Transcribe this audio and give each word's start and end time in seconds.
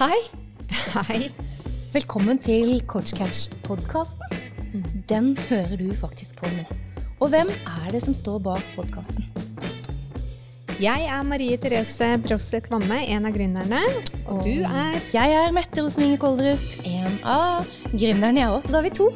Hei. 0.00 0.16
Hei. 1.10 1.26
Velkommen 1.92 2.38
til 2.40 2.78
Coachcatch-podkasten. 2.88 4.38
Den 5.10 5.34
hører 5.50 5.74
du 5.76 5.90
faktisk 5.92 6.38
på 6.38 6.48
nå. 6.54 6.64
Og 7.20 7.28
hvem 7.34 7.50
er 7.52 7.90
det 7.92 8.00
som 8.06 8.16
står 8.16 8.38
bak 8.46 8.64
podkasten? 8.78 9.26
Jeg 10.80 11.04
er 11.04 11.20
Marie 11.28 11.58
Therese 11.60 12.14
Brosle 12.24 12.62
Kvamme, 12.64 13.02
en 13.12 13.28
av 13.28 13.36
gründerne. 13.36 13.82
Og 14.24 14.40
du 14.48 14.64
er 14.64 14.96
Jeg 15.12 15.36
er 15.42 15.52
Mette 15.52 15.84
Rosenvinge 15.84 16.16
Kolderup, 16.24 16.64
en 16.88 17.20
av 17.28 17.68
gründerne 17.92 18.40
jeg 18.40 18.56
også. 18.56 18.72
Da 18.72 18.80
er 18.80 18.88
vi 18.88 18.96
to. 19.02 19.12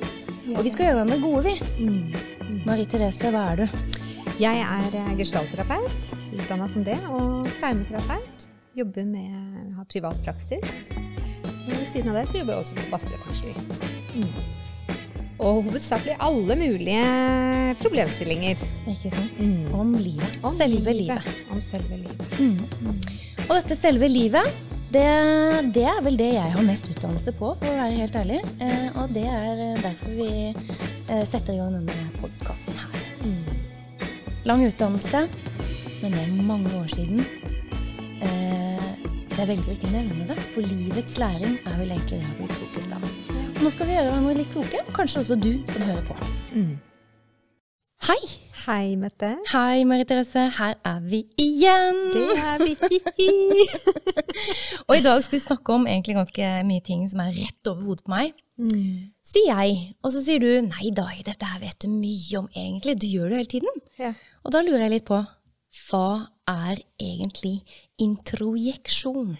Og 0.52 0.60
vi 0.68 0.74
skal 0.74 0.90
gjøre 0.90 1.00
hverandre 1.00 1.20
gode, 1.24 1.48
vi. 1.48 2.60
Marie 2.68 2.84
Therese, 2.84 3.32
hva 3.32 3.48
er 3.54 3.64
du? 3.64 3.66
Jeg 4.36 4.60
er 4.68 5.16
gestalterapeut, 5.16 6.12
utdanna 6.34 6.68
som 6.68 6.84
det, 6.84 7.00
og 7.08 7.48
traumeterapeut. 7.56 8.33
Jobber 8.74 9.04
med 9.06 9.74
har 9.76 9.84
privat 9.86 10.16
praksis. 10.24 10.64
Og 11.46 11.68
ved 11.70 11.84
siden 11.92 12.08
av 12.10 12.16
det 12.18 12.24
så 12.26 12.40
jobber 12.40 12.56
jeg 12.56 12.62
også 12.64 12.74
på 12.80 12.86
Bastøy 12.90 13.54
Mm. 14.14 14.30
Og 15.38 15.64
hovedsakelig 15.66 16.14
alle 16.22 16.56
mulige 16.56 17.04
problemstillinger. 17.80 18.60
Ikke 18.90 19.10
sant? 19.10 19.40
Mm. 19.40 19.74
Om 19.74 19.92
livet. 19.98 20.36
Om 20.42 20.54
selve 20.54 20.92
livet. 20.94 21.30
Om 21.50 21.60
selve 21.60 21.96
livet. 21.96 23.08
Og 23.48 23.56
dette 23.56 23.76
selve 23.76 24.08
livet, 24.08 24.50
det, 24.94 25.06
det 25.74 25.86
er 25.90 26.02
vel 26.06 26.18
det 26.18 26.30
jeg 26.34 26.54
har 26.54 26.66
mest 26.66 26.90
utdannelse 26.90 27.34
på, 27.38 27.54
for 27.58 27.70
å 27.70 27.78
være 27.78 27.98
helt 27.98 28.18
ærlig. 28.22 28.40
Eh, 28.62 28.86
og 28.94 29.14
det 29.14 29.26
er 29.26 29.64
derfor 29.82 30.14
vi 30.18 30.30
eh, 30.50 31.24
setter 31.26 31.54
i 31.54 31.62
gang 31.62 31.78
denne 31.78 32.10
podkasten 32.18 32.78
her. 32.78 33.00
Lang 34.46 34.66
utdannelse, 34.66 35.26
men 36.02 36.14
det 36.14 36.22
er 36.26 36.46
mange 36.46 36.70
år 36.78 36.90
siden. 36.94 37.22
Eh, 38.24 38.63
jeg 39.34 39.48
velger 39.50 39.70
å 39.72 39.74
ikke 39.74 39.90
nevne 39.90 40.24
det, 40.28 40.36
for 40.54 40.62
livets 40.62 41.18
læring 41.18 41.56
er 41.66 41.76
vel 41.80 41.90
egentlig 41.90 42.16
det 42.16 42.20
jeg 42.20 42.28
har 42.28 42.36
blitt 42.38 42.56
klokest 42.60 42.92
av. 42.94 43.06
Nå 43.64 43.70
skal 43.74 43.88
vi 43.88 43.96
gjøre 43.96 44.10
hverandre 44.10 44.34
litt 44.38 44.50
kloke, 44.52 44.82
kanskje 44.94 45.22
også 45.24 45.38
du 45.42 45.52
som 45.70 45.86
hører 45.88 46.04
på. 46.06 46.16
Mm. 46.54 46.74
Hei! 48.04 48.20
Hei, 48.64 48.94
Mette. 48.96 49.30
Hei, 49.50 49.82
Marit 49.84 50.08
Therese. 50.08 50.46
Her 50.56 50.76
er 50.88 51.00
vi 51.04 51.24
igjen. 51.40 51.98
Det 52.14 52.36
er 52.40 52.62
vi. 52.62 52.76
Og 54.86 54.94
i 54.96 55.02
dag 55.04 55.18
skal 55.24 55.36
vi 55.36 55.42
snakke 55.42 55.74
om 55.74 55.88
egentlig 55.90 56.16
ganske 56.16 56.50
mye 56.68 56.84
ting 56.86 57.02
som 57.10 57.20
er 57.24 57.34
rett 57.34 57.72
over 57.72 57.90
hodet 57.90 58.06
på 58.06 58.14
meg. 58.14 58.38
Mm. 58.56 59.10
Sier 59.26 59.50
jeg, 59.50 59.80
og 60.04 60.14
så 60.14 60.22
sier 60.22 60.40
du 60.40 60.48
nei 60.64 60.92
da, 60.94 61.08
dette 61.26 61.48
her 61.50 61.58
vet 61.60 61.76
du 61.82 61.90
mye 61.90 62.38
om 62.38 62.46
egentlig. 62.54 62.94
Du 63.02 63.08
gjør 63.10 63.32
det 63.32 63.42
hele 63.42 63.52
tiden. 63.56 63.82
Ja. 63.98 64.14
Og 64.46 64.54
da 64.54 64.62
lurer 64.62 64.86
jeg 64.86 64.94
litt 64.94 65.08
på 65.10 65.18
hva 65.88 66.06
er 66.50 66.80
egentlig 67.00 67.64
introjeksjon? 68.00 69.36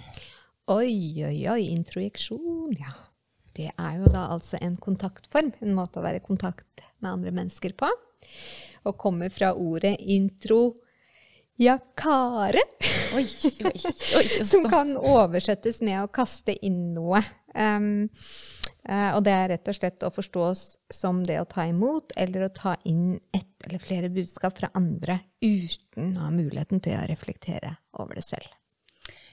Oi, 0.72 1.24
oi, 1.27 1.48
oi, 1.52 1.62
introjeksjon, 1.74 2.72
ja. 2.78 2.92
Det 3.55 3.70
er 3.70 3.98
jo 4.00 4.06
da 4.10 4.28
altså 4.34 4.58
en 4.64 4.77
kontaktform, 4.83 5.52
en 5.62 5.75
måte 5.77 6.00
å 6.00 6.05
være 6.05 6.19
i 6.19 6.25
kontakt 6.25 6.82
med 6.98 7.12
andre 7.12 7.30
mennesker 7.36 7.72
på. 7.78 7.86
Og 8.88 8.98
kommer 9.00 9.30
fra 9.32 9.55
ordet 9.55 9.97
introjakare, 10.00 10.82
Oi, 13.14 13.27
oi, 13.69 13.78
oi. 14.19 14.27
som 14.42 14.64
kan 14.72 14.97
oversettes 14.98 15.78
med 15.84 16.02
å 16.02 16.08
kaste 16.10 16.52
inn 16.66 16.94
noe. 16.97 17.20
Um, 17.55 18.10
og 18.84 19.22
det 19.24 19.33
er 19.33 19.47
rett 19.55 19.69
og 19.70 19.77
slett 19.78 20.05
å 20.05 20.10
forstås 20.12 20.62
som 20.92 21.22
det 21.24 21.38
å 21.41 21.47
ta 21.48 21.64
imot 21.70 22.12
eller 22.20 22.44
å 22.44 22.50
ta 22.52 22.74
inn 22.84 23.14
ett 23.33 23.64
eller 23.64 23.80
flere 23.80 24.10
budskap 24.12 24.58
fra 24.58 24.69
andre 24.77 25.22
uten 25.41 26.19
å 26.19 26.27
ha 26.27 26.32
muligheten 26.34 26.82
til 26.84 26.98
å 26.98 27.06
reflektere 27.08 27.77
over 27.97 28.19
det 28.19 28.27
selv. 28.27 28.50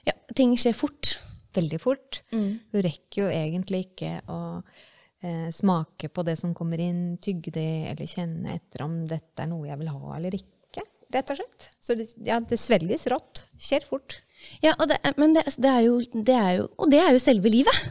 Ja, 0.08 0.14
ting 0.34 0.56
skjer 0.56 0.76
fort. 0.76 1.18
veldig 1.52 1.82
fort. 1.82 2.22
Mm. 2.32 2.62
Du 2.72 2.78
rekker 2.80 3.26
jo 3.26 3.28
egentlig 3.28 3.82
ikke 3.90 4.14
å 4.32 4.38
eh, 5.20 5.50
smake 5.52 6.08
på 6.08 6.24
det 6.24 6.38
som 6.40 6.54
kommer 6.56 6.80
inn, 6.80 7.18
tygge 7.20 7.52
det, 7.52 7.70
eller 7.92 8.08
kjenne 8.08 8.56
etter 8.56 8.86
om 8.86 9.02
dette 9.10 9.44
er 9.44 9.50
noe 9.50 9.68
jeg 9.68 9.80
vil 9.82 9.92
ha 9.92 10.16
eller 10.16 10.38
ikke, 10.38 10.86
rett 11.12 11.32
og 11.34 11.42
slett. 11.42 11.66
Så 11.84 11.96
det, 11.98 12.06
ja, 12.24 12.40
det 12.40 12.56
svelges 12.56 13.04
rått. 13.12 13.44
Skjer 13.60 13.84
fort. 13.84 14.22
Ja, 14.64 14.72
og 14.78 14.88
det, 14.88 14.96
men 15.20 15.36
det, 15.36 15.44
det, 15.60 15.68
er 15.68 15.84
jo, 15.84 15.98
det 16.00 16.38
er 16.38 16.54
jo 16.56 16.70
Og 16.80 16.88
det 16.90 17.02
er 17.02 17.12
jo 17.12 17.20
selve 17.22 17.52
livet. 17.52 17.82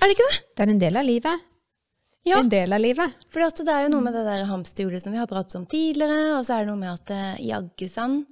Er 0.00 0.08
det 0.10 0.16
ikke 0.16 0.28
det? 0.30 0.38
Det 0.56 0.64
er 0.64 0.72
en 0.74 0.80
del 0.82 0.96
av 1.00 1.06
livet. 1.06 1.44
Ja. 2.24 2.38
En 2.40 2.48
del 2.48 2.72
av 2.72 2.80
livet. 2.80 3.14
For 3.28 3.44
det 3.44 3.68
er 3.68 3.82
jo 3.84 3.92
noe 3.92 4.04
med 4.06 4.14
det 4.16 4.24
der 4.26 4.44
hamsterhjulet 4.48 5.02
som 5.04 5.12
vi 5.12 5.20
har 5.20 5.28
pratet 5.28 5.58
om 5.60 5.66
tidligere, 5.68 6.38
og 6.38 6.46
så 6.46 6.56
er 6.56 6.64
det 6.64 6.70
noe 6.72 6.80
med 6.80 6.92
at 6.94 7.12
eh, 7.12 7.42
jaggu 7.50 7.84
sann, 7.92 8.22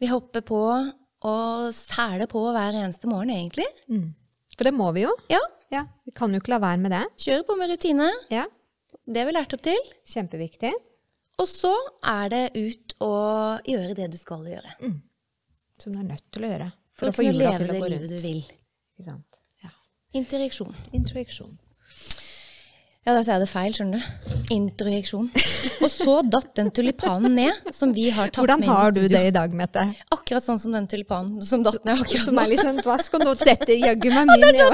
vi 0.00 0.10
hopper 0.10 0.44
på 0.44 0.60
og 1.30 1.70
sæler 1.76 2.28
på 2.30 2.42
hver 2.54 2.76
eneste 2.82 3.08
morgen, 3.08 3.32
egentlig. 3.32 3.66
For 4.56 4.68
det 4.68 4.74
må 4.76 4.90
vi 4.96 5.06
jo. 5.06 5.14
Ja, 5.32 5.40
Ja, 5.70 5.84
Vi 6.04 6.10
kan 6.16 6.32
jo 6.34 6.40
ikke 6.40 6.50
la 6.50 6.58
være 6.58 6.80
med 6.82 6.90
det. 6.90 7.04
Kjøre 7.22 7.44
på 7.46 7.54
med 7.56 7.70
rutine. 7.70 8.08
Ja, 8.32 8.46
Det 9.06 9.20
har 9.22 9.28
vi 9.28 9.34
lært 9.36 9.52
opp 9.54 9.62
til. 9.62 9.78
Kjempeviktig. 10.10 10.72
Og 11.38 11.46
så 11.48 11.70
er 12.04 12.28
det 12.32 12.40
ut 12.58 12.94
og 13.06 13.68
gjøre 13.70 13.94
det 13.94 14.08
du 14.12 14.18
skal 14.18 14.42
gjøre. 14.50 14.72
Som 15.78 15.94
du 15.94 16.00
er 16.00 16.08
nødt 16.08 16.26
til 16.34 16.44
å 16.44 16.50
gjøre. 16.50 16.66
For, 16.98 17.08
å 17.08 17.14
få 17.16 17.22
leve 17.30 17.60
til 17.62 17.70
å 17.70 17.86
livet 17.88 18.10
du 18.10 18.18
vil. 18.18 18.42
Ikke 18.98 19.06
sant? 19.06 19.29
Ja. 20.12 20.20
Interjeksjon. 20.20 21.58
Ja, 23.00 23.14
da 23.16 23.22
sa 23.24 23.38
jeg 23.38 23.46
det 23.46 23.48
feil, 23.48 23.72
skjønner 23.72 24.02
du. 24.02 24.32
Introjeksjon. 24.52 25.30
Og 25.80 25.88
så 25.88 26.16
datt 26.28 26.50
den 26.58 26.68
tulipanen 26.76 27.32
ned, 27.38 27.70
som 27.72 27.94
vi 27.96 28.10
har 28.12 28.28
tatt 28.28 28.42
Hvordan 28.42 28.60
med 28.60 28.68
i 28.68 28.74
har 28.74 28.92
du 28.92 29.00
det 29.08 29.22
i 29.30 29.32
dag, 29.32 29.54
Mette? 29.56 29.86
Akkurat 30.12 30.44
sånn 30.44 30.60
som 30.60 30.74
den 30.76 30.88
tulipanen 30.90 31.40
som 31.46 31.64
datt 31.64 31.80
ned 31.88 32.02
akkurat 32.02 32.26
Som 32.26 32.36
nå. 32.36 32.42
er 32.44 32.52
litt 32.52 32.60
sånn 32.60 32.82
dvask, 32.82 33.16
og 33.16 33.24
nå 33.24 33.32
detter 33.40 33.72
jaggu 33.72 34.12
meg 34.12 34.34
min 34.34 34.60
i 34.60 34.66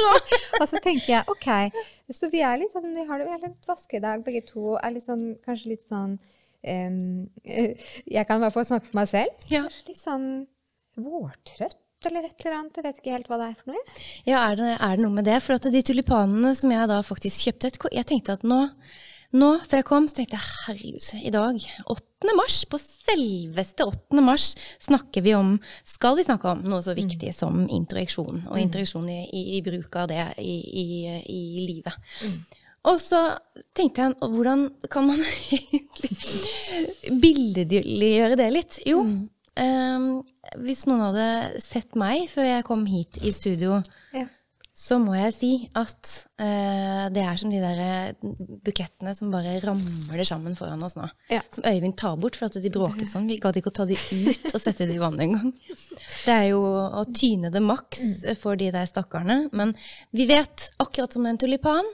Og 0.62 0.64
så 0.70 0.80
tenker 0.80 1.10
jeg, 1.12 1.22
ok, 1.28 1.76
så 2.16 2.32
vi 2.32 2.40
er 2.46 2.62
litt 2.62 2.72
sånn, 2.72 2.88
vi 2.96 3.04
har 3.04 3.20
det 3.20 3.28
vi 3.28 3.36
er 3.36 3.44
litt 3.50 3.68
dvaske 3.68 4.00
i 4.00 4.02
dag, 4.06 4.24
begge 4.24 4.46
to. 4.48 4.78
Er 4.80 4.96
litt 4.96 5.04
sånn, 5.04 5.28
kanskje 5.44 5.74
litt 5.74 5.84
sånn 5.92 6.16
eh, 6.64 7.76
Jeg 8.08 8.30
kan 8.30 8.40
i 8.40 8.46
hvert 8.46 8.56
fall 8.56 8.70
snakke 8.72 8.88
for 8.88 9.02
meg 9.02 9.12
selv. 9.12 9.48
Ja. 9.52 9.66
Kanskje 9.68 9.90
litt 9.92 10.00
sånn 10.00 10.28
vårtrøtt 11.04 11.83
eller 12.10 12.28
et 12.28 12.44
eller 12.44 12.58
annet. 12.58 12.76
Jeg 12.78 12.86
vet 12.86 13.00
ikke 13.00 13.16
helt 13.16 13.30
hva 13.30 13.40
det 13.40 13.48
er 13.48 13.56
for 13.58 13.72
noe. 13.72 13.96
Ja, 14.28 14.44
er 14.44 14.60
det, 14.60 14.70
er 14.76 14.94
det 14.94 15.04
noe 15.04 15.16
med 15.16 15.28
det? 15.28 15.40
For 15.44 15.56
at 15.56 15.68
de 15.74 15.82
tulipanene 15.86 16.54
som 16.58 16.72
jeg 16.74 16.90
da 16.90 17.00
faktisk 17.06 17.48
kjøpte 17.48 17.90
Jeg 17.94 18.08
tenkte 18.10 18.38
at 18.38 18.46
nå, 18.48 18.60
nå 19.34 19.50
før 19.66 19.80
jeg 19.80 19.88
kom, 19.88 20.08
så 20.08 20.20
tenkte 20.20 20.38
jeg 20.38 20.50
herregud, 20.64 21.08
i 21.20 21.32
dag, 21.34 21.62
8. 21.94 22.34
mars, 22.38 22.58
på 22.70 22.80
selveste 22.82 23.86
8. 23.90 24.24
mars, 24.24 24.50
snakker 24.86 25.24
vi 25.26 25.36
om 25.36 25.56
Skal 25.88 26.18
vi 26.20 26.26
snakke 26.26 26.52
om 26.52 26.66
noe 26.70 26.82
så 26.86 26.94
viktig 26.96 27.32
som 27.36 27.64
introjeksjon, 27.66 28.44
og 28.48 28.60
introjeksjon 28.60 29.08
i, 29.10 29.22
i, 29.26 29.46
i 29.58 29.64
bruk 29.66 29.98
av 30.02 30.12
det 30.12 30.28
i, 30.42 30.58
i, 30.84 30.86
i 31.24 31.66
livet. 31.66 32.20
Og 32.84 33.00
så 33.00 33.20
tenkte 33.76 34.04
jeg, 34.04 34.16
hvordan 34.20 34.66
kan 34.92 35.06
man 35.08 35.22
egentlig 35.56 37.18
billedliggjøre 37.22 38.38
det 38.40 38.48
litt? 38.52 38.80
Jo, 38.88 39.00
ehm, 39.60 40.10
hvis 40.62 40.84
noen 40.86 41.02
hadde 41.08 41.60
sett 41.64 41.94
meg 41.98 42.28
før 42.32 42.46
jeg 42.48 42.64
kom 42.68 42.86
hit 42.86 43.18
i 43.24 43.32
studio, 43.34 43.80
Ja. 44.14 44.26
så 44.74 44.96
må 44.98 45.14
jeg 45.14 45.32
si 45.36 45.50
at 45.78 46.08
uh, 46.42 47.06
det 47.14 47.22
er 47.22 47.36
som 47.38 47.50
de 47.52 47.60
der 47.62 47.78
eh, 47.84 48.32
bukettene 48.66 49.12
som 49.14 49.30
bare 49.30 49.52
ramler 49.62 50.24
sammen 50.26 50.56
foran 50.58 50.82
oss 50.82 50.96
nå. 50.98 51.06
Ja. 51.30 51.40
Som 51.54 51.66
Øyvind 51.70 51.94
tar 52.00 52.16
bort 52.18 52.34
for 52.38 52.46
at 52.50 52.58
de 52.62 52.72
bråket 52.74 53.06
sånn. 53.12 53.28
Vi 53.30 53.38
gadd 53.42 53.58
ikke 53.60 53.70
å 53.70 53.76
ta 53.78 53.86
de 53.86 53.94
ut 53.94 54.48
og 54.50 54.60
sette 54.62 54.88
de 54.90 54.96
i 54.96 55.02
vannet 55.02 55.28
engang. 55.28 55.52
Det 56.26 56.34
er 56.34 56.48
jo 56.52 56.62
å 56.64 57.04
tyne 57.14 57.50
det 57.54 57.62
maks 57.62 58.24
for 58.42 58.58
de 58.58 58.70
der 58.74 58.86
stakkarene. 58.90 59.50
Men 59.54 59.76
vi 60.10 60.26
vet, 60.30 60.70
akkurat 60.82 61.12
som 61.14 61.26
en 61.30 61.38
tulipan, 61.38 61.86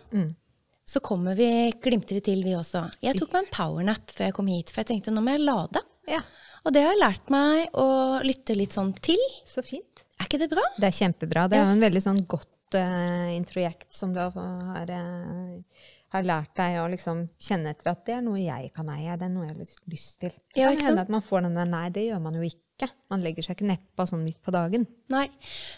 så 0.90 0.98
kommer 1.04 1.36
vi, 1.38 1.70
glimter 1.84 2.16
vi 2.16 2.22
til, 2.32 2.40
vi 2.42 2.56
også. 2.58 2.86
Jeg 3.04 3.14
tok 3.20 3.32
meg 3.36 3.44
en 3.44 3.52
powernap 3.54 4.10
før 4.10 4.30
jeg 4.30 4.34
kom 4.40 4.48
hit, 4.50 4.72
for 4.72 4.82
jeg 4.82 4.88
tenkte 4.94 5.12
nå 5.14 5.22
må 5.22 5.36
jeg 5.36 5.44
lade. 5.44 5.82
Ja, 6.10 6.22
Og 6.66 6.72
det 6.74 6.82
har 6.84 6.92
jeg 6.94 7.00
lært 7.02 7.30
meg 7.32 7.70
å 7.80 7.86
lytte 8.26 8.56
litt 8.58 8.74
sånn 8.76 8.92
til. 9.00 9.20
så 9.48 9.62
fint. 9.64 10.04
Er 10.20 10.28
ikke 10.28 10.40
det 10.42 10.50
bra? 10.52 10.64
Det 10.76 10.90
er 10.90 10.96
kjempebra. 10.98 11.46
Det 11.48 11.56
er 11.58 11.64
jo 11.64 11.76
en 11.78 11.80
veldig 11.86 12.02
sånn 12.04 12.20
godt 12.28 12.76
uh, 12.76 13.30
introjekt 13.32 13.88
som 13.96 14.12
du 14.12 14.20
har, 14.20 14.34
har, 14.36 14.90
eh, 14.92 15.86
har 16.12 16.26
lært 16.28 16.52
deg 16.60 16.76
å 16.82 16.88
liksom 16.92 17.22
kjenne 17.40 17.72
etter 17.72 17.90
at 17.94 18.02
det 18.06 18.18
er 18.18 18.26
noe 18.26 18.38
jeg 18.42 18.72
kan 18.76 18.90
eie, 18.92 19.16
det 19.16 19.26
er 19.26 19.32
noe 19.32 19.46
jeg 19.48 19.54
har 19.56 19.62
lyst- 19.94 20.18
til. 20.20 20.34
Det 20.54 20.60
Ja, 20.60 20.68
kan 20.74 20.84
hende 20.90 21.06
at 21.06 21.08
man 21.16 21.24
får 21.24 21.46
den 21.48 21.56
der 21.56 21.70
nei, 21.72 21.86
det 21.88 22.04
gjør 22.10 22.20
man 22.20 22.34
jo 22.36 22.42
ikke. 22.50 22.90
Man 23.10 23.20
legger 23.24 23.44
seg 23.44 23.56
ikke 23.56 23.68
nedpå 23.72 24.06
sånn 24.08 24.22
midt 24.24 24.38
på 24.44 24.52
dagen. 24.52 24.86
Nei. 25.12 25.26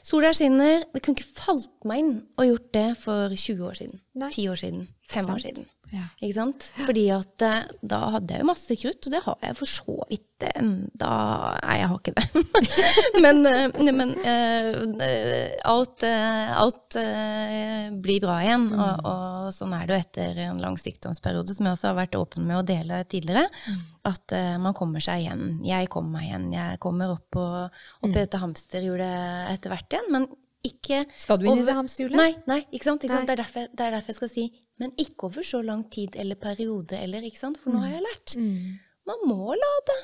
Sola 0.06 0.30
skinner. 0.34 0.84
Det 0.92 1.02
kunne 1.02 1.16
ikke 1.18 1.34
falt 1.34 1.84
meg 1.88 1.98
inn 2.02 2.12
å 2.38 2.46
gjort 2.46 2.68
det 2.76 2.88
for 2.98 3.28
20 3.34 3.64
år 3.66 3.78
siden. 3.78 4.00
Nei. 4.14 4.28
10 4.30 4.48
år 4.52 4.60
siden. 4.60 4.84
5 5.10 5.30
år 5.34 5.40
siden. 5.42 5.66
Ja. 5.92 6.06
Ikke 6.22 6.36
sant? 6.38 6.66
Fordi 6.86 7.04
at 7.12 7.44
eh, 7.44 7.72
da 7.84 7.98
hadde 8.14 8.32
jeg 8.32 8.42
jo 8.44 8.48
masse 8.48 8.76
krutt, 8.80 9.06
og 9.06 9.12
det 9.12 9.22
har 9.26 9.42
jeg 9.44 9.58
for 9.58 9.68
så 9.68 9.96
vidt 10.08 10.28
enda 10.42 11.10
Nei, 11.62 11.74
jeg 11.78 11.88
har 11.90 11.98
ikke 12.00 12.14
det. 12.16 12.24
men 13.24 13.46
eh, 13.46 13.92
men 13.92 14.14
eh, 14.26 15.52
alt, 15.68 16.02
alt 16.02 16.96
blir 18.02 18.24
bra 18.24 18.40
igjen, 18.42 18.66
og, 18.74 19.06
og 19.06 19.52
sånn 19.54 19.76
er 19.76 19.86
det 19.86 19.94
jo 19.94 20.02
etter 20.02 20.40
en 20.48 20.62
lang 20.64 20.80
sykdomsperiode, 20.80 21.54
som 21.54 21.68
jeg 21.68 21.76
også 21.76 21.90
har 21.92 22.00
vært 22.00 22.18
åpen 22.18 22.48
med 22.48 22.58
å 22.58 22.66
dele 22.66 23.04
tidligere. 23.12 23.46
At 24.08 24.34
eh, 24.34 24.56
man 24.58 24.74
kommer 24.74 25.02
seg 25.04 25.22
igjen. 25.22 25.60
Jeg 25.66 25.90
kommer 25.92 26.18
meg 26.18 26.30
igjen. 26.30 26.48
Jeg 26.56 26.80
kommer 26.82 27.14
opp, 27.14 27.26
på, 27.36 27.44
opp 28.02 28.10
i 28.10 28.16
dette 28.16 28.40
hamsterhjulet 28.42 29.52
etter 29.52 29.72
hvert 29.72 29.94
igjen. 29.94 30.08
Men 30.14 30.26
ikke 30.66 31.04
Skal 31.18 31.38
du 31.38 31.46
inn 31.50 31.62
i 31.62 31.66
det 31.66 31.76
hamsterhjulet? 31.76 32.18
Nei, 32.18 32.32
nei, 32.50 32.60
ikke 32.70 32.90
sant? 32.90 33.06
Ikke 33.06 33.14
sant? 33.14 33.30
Det, 33.30 33.36
er 33.36 33.42
derfor, 33.44 33.70
det 33.70 33.86
er 33.86 33.96
derfor 33.96 34.14
jeg 34.14 34.18
skal 34.18 34.32
si 34.32 34.48
men 34.80 34.92
ikke 34.98 35.28
over 35.28 35.42
så 35.46 35.60
lang 35.64 35.84
tid 35.90 36.16
eller 36.16 36.34
periode, 36.40 36.96
eller, 36.98 37.22
ikke 37.22 37.38
sant? 37.38 37.58
For 37.62 37.70
nå 37.72 37.78
har 37.84 37.90
jeg 37.96 38.02
lært. 38.06 38.36
Mm. 38.36 38.78
Man 39.06 39.22
må 39.28 39.54
lade 39.58 39.96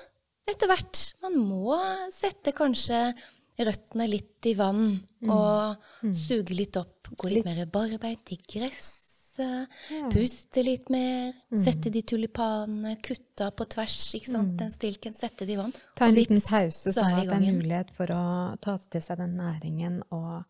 etter 0.49 0.67
hvert. 0.71 1.03
Man 1.23 1.37
må 1.49 1.75
sette 2.15 2.53
kanskje 2.57 3.13
røttene 3.59 4.07
litt 4.09 4.47
i 4.47 4.55
vann 4.55 5.01
Mm. 5.21 5.31
og 5.35 6.15
suge 6.15 6.55
litt 6.55 6.77
opp. 6.79 7.09
Gå 7.19 7.29
litt 7.33 7.45
mer 7.45 7.65
barbeint 7.67 8.31
i 8.31 8.39
gresset. 8.39 9.05
Ja. 9.39 9.67
Mm. 9.91 10.11
Puste 10.11 10.63
litt 10.67 10.89
mer. 10.91 11.33
Sette 11.55 11.91
de 11.95 12.03
tulipanene. 12.03 12.97
Kutta 13.03 13.51
på 13.55 13.67
tvers, 13.71 13.97
ikke 14.15 14.33
sant. 14.33 14.57
Den 14.59 14.71
stilken. 14.75 15.15
Sette 15.15 15.47
de 15.47 15.53
i 15.55 15.57
vann. 15.57 15.73
Ta 15.95 16.07
en 16.07 16.15
liten 16.15 16.41
pause, 16.43 16.91
så 16.91 16.95
sånn 16.97 17.19
at 17.21 17.27
det 17.27 17.37
er 17.37 17.53
mulighet 17.55 17.91
for 17.95 18.07
å 18.15 18.59
ta 18.61 18.79
til 18.91 19.01
seg 19.01 19.19
den 19.19 19.37
næringen 19.39 20.01
og 20.11 20.45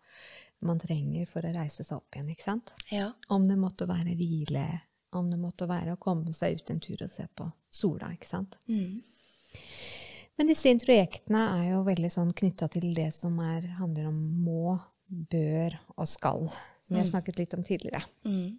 man 0.65 0.81
trenger 0.83 1.29
for 1.31 1.47
å 1.47 1.53
reise 1.55 1.85
seg 1.87 2.01
opp 2.01 2.17
igjen, 2.17 2.33
ikke 2.35 2.47
sant? 2.47 2.73
Ja. 2.91 3.13
Om 3.33 3.47
det 3.51 3.59
måtte 3.61 3.89
være 3.89 4.17
hvile, 4.19 4.67
om 5.17 5.31
det 5.31 5.39
måtte 5.41 5.69
være 5.71 5.95
å 5.95 6.01
komme 6.03 6.35
seg 6.37 6.59
ut 6.59 6.73
en 6.73 6.83
tur 6.83 7.05
og 7.05 7.13
se 7.13 7.27
på 7.39 7.47
sola, 7.71 8.11
ikke 8.17 8.31
sant? 8.31 8.59
Mm. 8.69 9.01
Men 10.39 10.51
disse 10.53 10.71
introjektene 10.71 11.41
er 11.57 11.65
jo 11.73 11.83
veldig 11.87 12.11
sånn 12.15 12.31
knytta 12.37 12.69
til 12.71 12.93
det 12.95 13.11
som 13.17 13.39
er, 13.43 13.65
handler 13.81 14.11
om 14.11 14.19
må, 14.45 14.79
bør 15.09 15.75
og 15.97 16.07
skal, 16.07 16.51
som 16.85 16.95
vi 16.95 17.01
har 17.01 17.09
snakket 17.09 17.41
litt 17.41 17.55
om 17.57 17.65
tidligere. 17.67 18.03
Mm. 18.29 18.59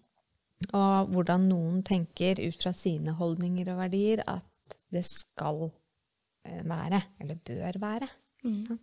Og 0.74 1.14
hvordan 1.14 1.46
noen 1.48 1.84
tenker 1.88 2.42
ut 2.42 2.58
fra 2.60 2.74
sine 2.76 3.14
holdninger 3.16 3.70
og 3.72 3.80
verdier 3.86 4.24
at 4.28 4.76
det 4.92 5.06
skal 5.08 5.70
eh, 5.70 6.64
være, 6.68 7.00
eller 7.22 7.40
bør 7.48 7.80
være. 7.80 8.10
Mm. 8.44 8.80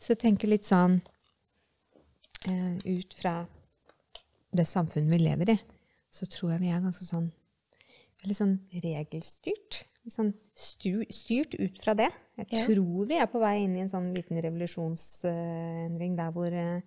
Så 0.00 0.14
jeg 0.14 0.22
tenker 0.22 0.50
litt 0.50 0.66
sånn 0.66 1.00
ut 2.48 3.14
fra 3.14 3.46
det 4.54 4.66
samfunnet 4.68 5.10
vi 5.10 5.18
lever 5.24 5.50
i, 5.54 5.58
så 6.14 6.26
tror 6.30 6.52
jeg 6.54 6.60
vi 6.66 6.70
er 6.74 6.84
ganske 6.84 7.04
sånn 7.08 7.30
veldig 8.22 8.36
sånn 8.38 8.54
regelstyrt. 8.84 9.82
Sånn 10.12 10.34
styrt 10.56 11.54
ut 11.56 11.78
fra 11.80 11.94
det. 11.96 12.10
Jeg 12.36 12.46
Ja. 12.52 12.66
tror 12.66 13.06
vi 13.08 13.16
er 13.16 13.26
på 13.26 13.40
vei 13.40 13.62
inn 13.64 13.76
i 13.76 13.80
en 13.80 13.88
sånn 13.88 14.12
liten 14.14 14.36
revolusjonsendring 14.40 16.16
der 16.16 16.30
hvor, 16.32 16.52
eh, 16.52 16.80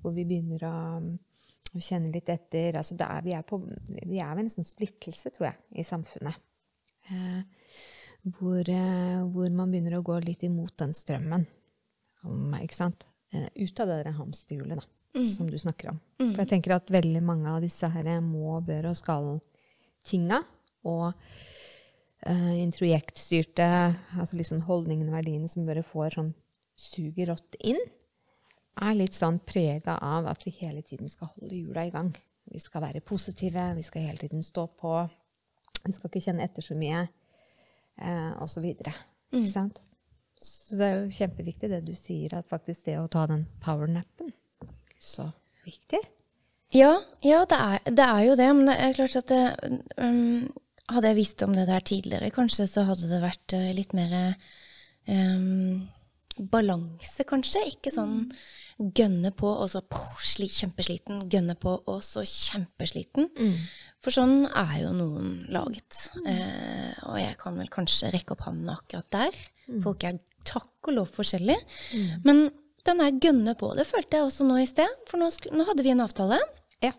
hvor 0.00 0.12
vi 0.14 0.24
begynner 0.24 0.62
å, 0.62 1.18
å 1.74 1.78
kjenne 1.82 2.12
litt 2.14 2.28
etter. 2.28 2.76
Altså 2.78 2.96
det 2.96 3.06
er, 3.08 3.22
vi, 3.22 3.32
er 3.32 3.42
på, 3.42 3.58
vi 4.06 4.18
er 4.20 4.34
ved 4.34 4.44
en 4.44 4.50
sånn 4.50 4.64
splittelse, 4.66 5.30
tror 5.34 5.50
jeg, 5.50 5.58
i 5.82 5.82
samfunnet. 5.86 6.34
Eh, 7.10 7.42
hvor, 8.38 8.62
eh, 8.68 9.22
hvor 9.34 9.50
man 9.50 9.70
begynner 9.72 9.98
å 9.98 10.04
gå 10.06 10.20
litt 10.24 10.42
imot 10.46 10.76
den 10.78 10.92
strømmen. 10.94 11.46
Om, 12.24 12.54
ikke 12.62 12.78
sant? 12.78 13.04
Eh, 13.32 13.48
ut 13.64 13.80
av 13.80 13.88
det 13.88 14.02
der 14.04 14.18
hamsterhjulet, 14.18 14.76
da, 14.76 14.84
Mm. 15.14 15.26
som 15.26 15.50
du 15.50 15.58
snakker 15.58 15.90
om. 15.90 16.00
For 16.18 16.40
jeg 16.44 16.48
tenker 16.48 16.74
at 16.74 16.86
veldig 16.88 17.22
mange 17.22 17.46
av 17.48 17.60
disse 17.60 17.88
her 17.88 18.20
må, 18.20 18.60
bør 18.64 18.90
og 18.90 18.96
skal-tinga, 18.96 20.42
og 20.84 21.12
uh, 22.26 22.54
introjektstyrte 22.56 23.66
altså 24.18 24.36
liksom 24.36 24.62
holdningene 24.62 25.10
og 25.12 25.18
verdiene 25.18 25.48
som 25.48 25.66
bare 25.66 25.82
får 25.82 26.16
sånn 26.16 26.34
suger 26.76 27.28
rått 27.28 27.56
inn, 27.60 27.78
er 28.80 28.94
litt 28.94 29.12
sånn 29.12 29.38
prega 29.44 29.98
av 30.00 30.26
at 30.26 30.42
vi 30.46 30.50
hele 30.50 30.82
tiden 30.82 31.08
skal 31.08 31.28
holde 31.36 31.54
hjula 31.54 31.86
i 31.86 31.90
gang. 31.90 32.14
Vi 32.50 32.58
skal 32.58 32.82
være 32.82 33.04
positive, 33.04 33.74
vi 33.76 33.82
skal 33.82 34.02
hele 34.08 34.18
tiden 34.18 34.42
stå 34.42 34.66
på, 34.80 35.10
vi 35.84 35.92
skal 35.92 36.08
ikke 36.10 36.24
kjenne 36.24 36.42
etter 36.48 36.62
så 36.62 36.74
mye, 36.74 37.08
eh, 37.98 38.32
og 38.40 38.48
så 38.48 38.60
videre. 38.64 38.94
Ikke 39.32 39.52
sant? 39.52 39.82
Så 40.42 40.78
det 40.78 40.88
er 40.88 40.98
jo 40.98 41.14
kjempeviktig 41.18 41.70
det 41.70 41.82
du 41.86 41.94
sier, 41.98 42.34
at 42.38 42.50
faktisk 42.50 42.88
det 42.88 42.98
å 43.00 43.08
ta 43.10 43.26
den 43.30 43.46
powernappen, 43.62 44.32
så 45.02 45.30
viktig. 45.66 46.00
Ja, 46.72 46.96
ja 47.24 47.44
det, 47.48 47.58
er, 47.58 47.80
det 47.92 48.08
er 48.08 48.26
jo 48.26 48.36
det. 48.40 48.50
Men 48.56 48.68
det 48.70 48.76
er 48.80 48.98
klart 48.98 49.16
at 49.22 49.32
det, 49.32 49.80
um, 50.00 50.50
Hadde 50.92 51.12
jeg 51.12 51.16
visst 51.16 51.42
om 51.46 51.54
det 51.54 51.68
der 51.68 51.80
tidligere, 51.86 52.28
kanskje, 52.34 52.66
så 52.68 52.82
hadde 52.84 53.06
det 53.08 53.20
vært 53.22 53.54
eh, 53.56 53.68
litt 53.72 53.94
mer 53.96 54.34
um, 55.06 55.86
balanse, 56.52 57.24
kanskje. 57.28 57.62
Ikke 57.70 57.92
sånn 57.94 58.26
gønne 58.82 59.30
på, 59.36 59.46
og 59.46 59.70
så 59.72 59.80
poh, 59.86 60.18
sli, 60.20 60.50
kjempesliten. 60.52 61.22
Gønne 61.32 61.54
på, 61.60 61.76
og 61.88 62.02
så 62.04 62.26
kjempesliten. 62.26 63.30
For 64.02 64.14
sånn 64.14 64.48
er 64.48 64.74
jo 64.82 64.92
noen 64.98 65.30
laget. 65.54 66.10
Eh, 66.26 66.92
og 67.06 67.16
jeg 67.22 67.38
kan 67.40 67.56
vel 67.62 67.70
kanskje 67.72 68.10
rekke 68.12 68.34
opp 68.34 68.44
hånden 68.48 68.74
akkurat 68.74 69.08
der. 69.14 69.42
Folk 69.86 70.04
er 70.04 70.18
takk 70.48 70.90
og 70.90 70.96
lov 70.96 71.12
forskjellige. 71.14 71.60
Men 72.26 72.48
den 72.86 73.02
er 73.04 73.18
gønne 73.22 73.54
på. 73.58 73.70
Det 73.78 73.86
følte 73.86 74.18
jeg 74.18 74.26
også 74.26 74.46
nå 74.48 74.58
i 74.62 74.68
sted. 74.68 74.90
For 75.10 75.20
nå, 75.22 75.30
nå 75.54 75.66
hadde 75.68 75.86
vi 75.86 75.94
en 75.94 76.04
avtale, 76.04 76.40
Ja, 76.82 76.92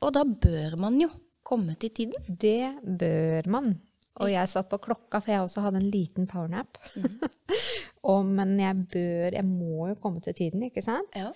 og 0.00 0.14
da 0.16 0.24
bør 0.24 0.78
man 0.80 1.00
jo 1.00 1.10
komme 1.46 1.76
til 1.78 1.90
tiden. 1.90 2.24
det 2.26 2.72
bør 2.82 3.50
man. 3.50 3.74
Og 4.16 4.30
jeg 4.32 4.48
satt 4.48 4.70
på 4.70 4.78
klokka, 4.80 5.20
for 5.20 5.30
jeg 5.32 5.44
også 5.44 5.60
hadde 5.60 5.82
en 5.82 5.90
liten 5.92 6.26
powernap. 6.26 6.78
og, 8.10 8.24
men 8.24 8.56
jeg 8.60 8.86
bør, 8.92 9.36
jeg 9.36 9.44
må 9.44 9.88
jo 9.90 9.96
komme 10.00 10.22
til 10.24 10.34
tiden, 10.34 10.62
ikke 10.62 10.82
sant? 10.84 11.12
Ja. 11.14 11.30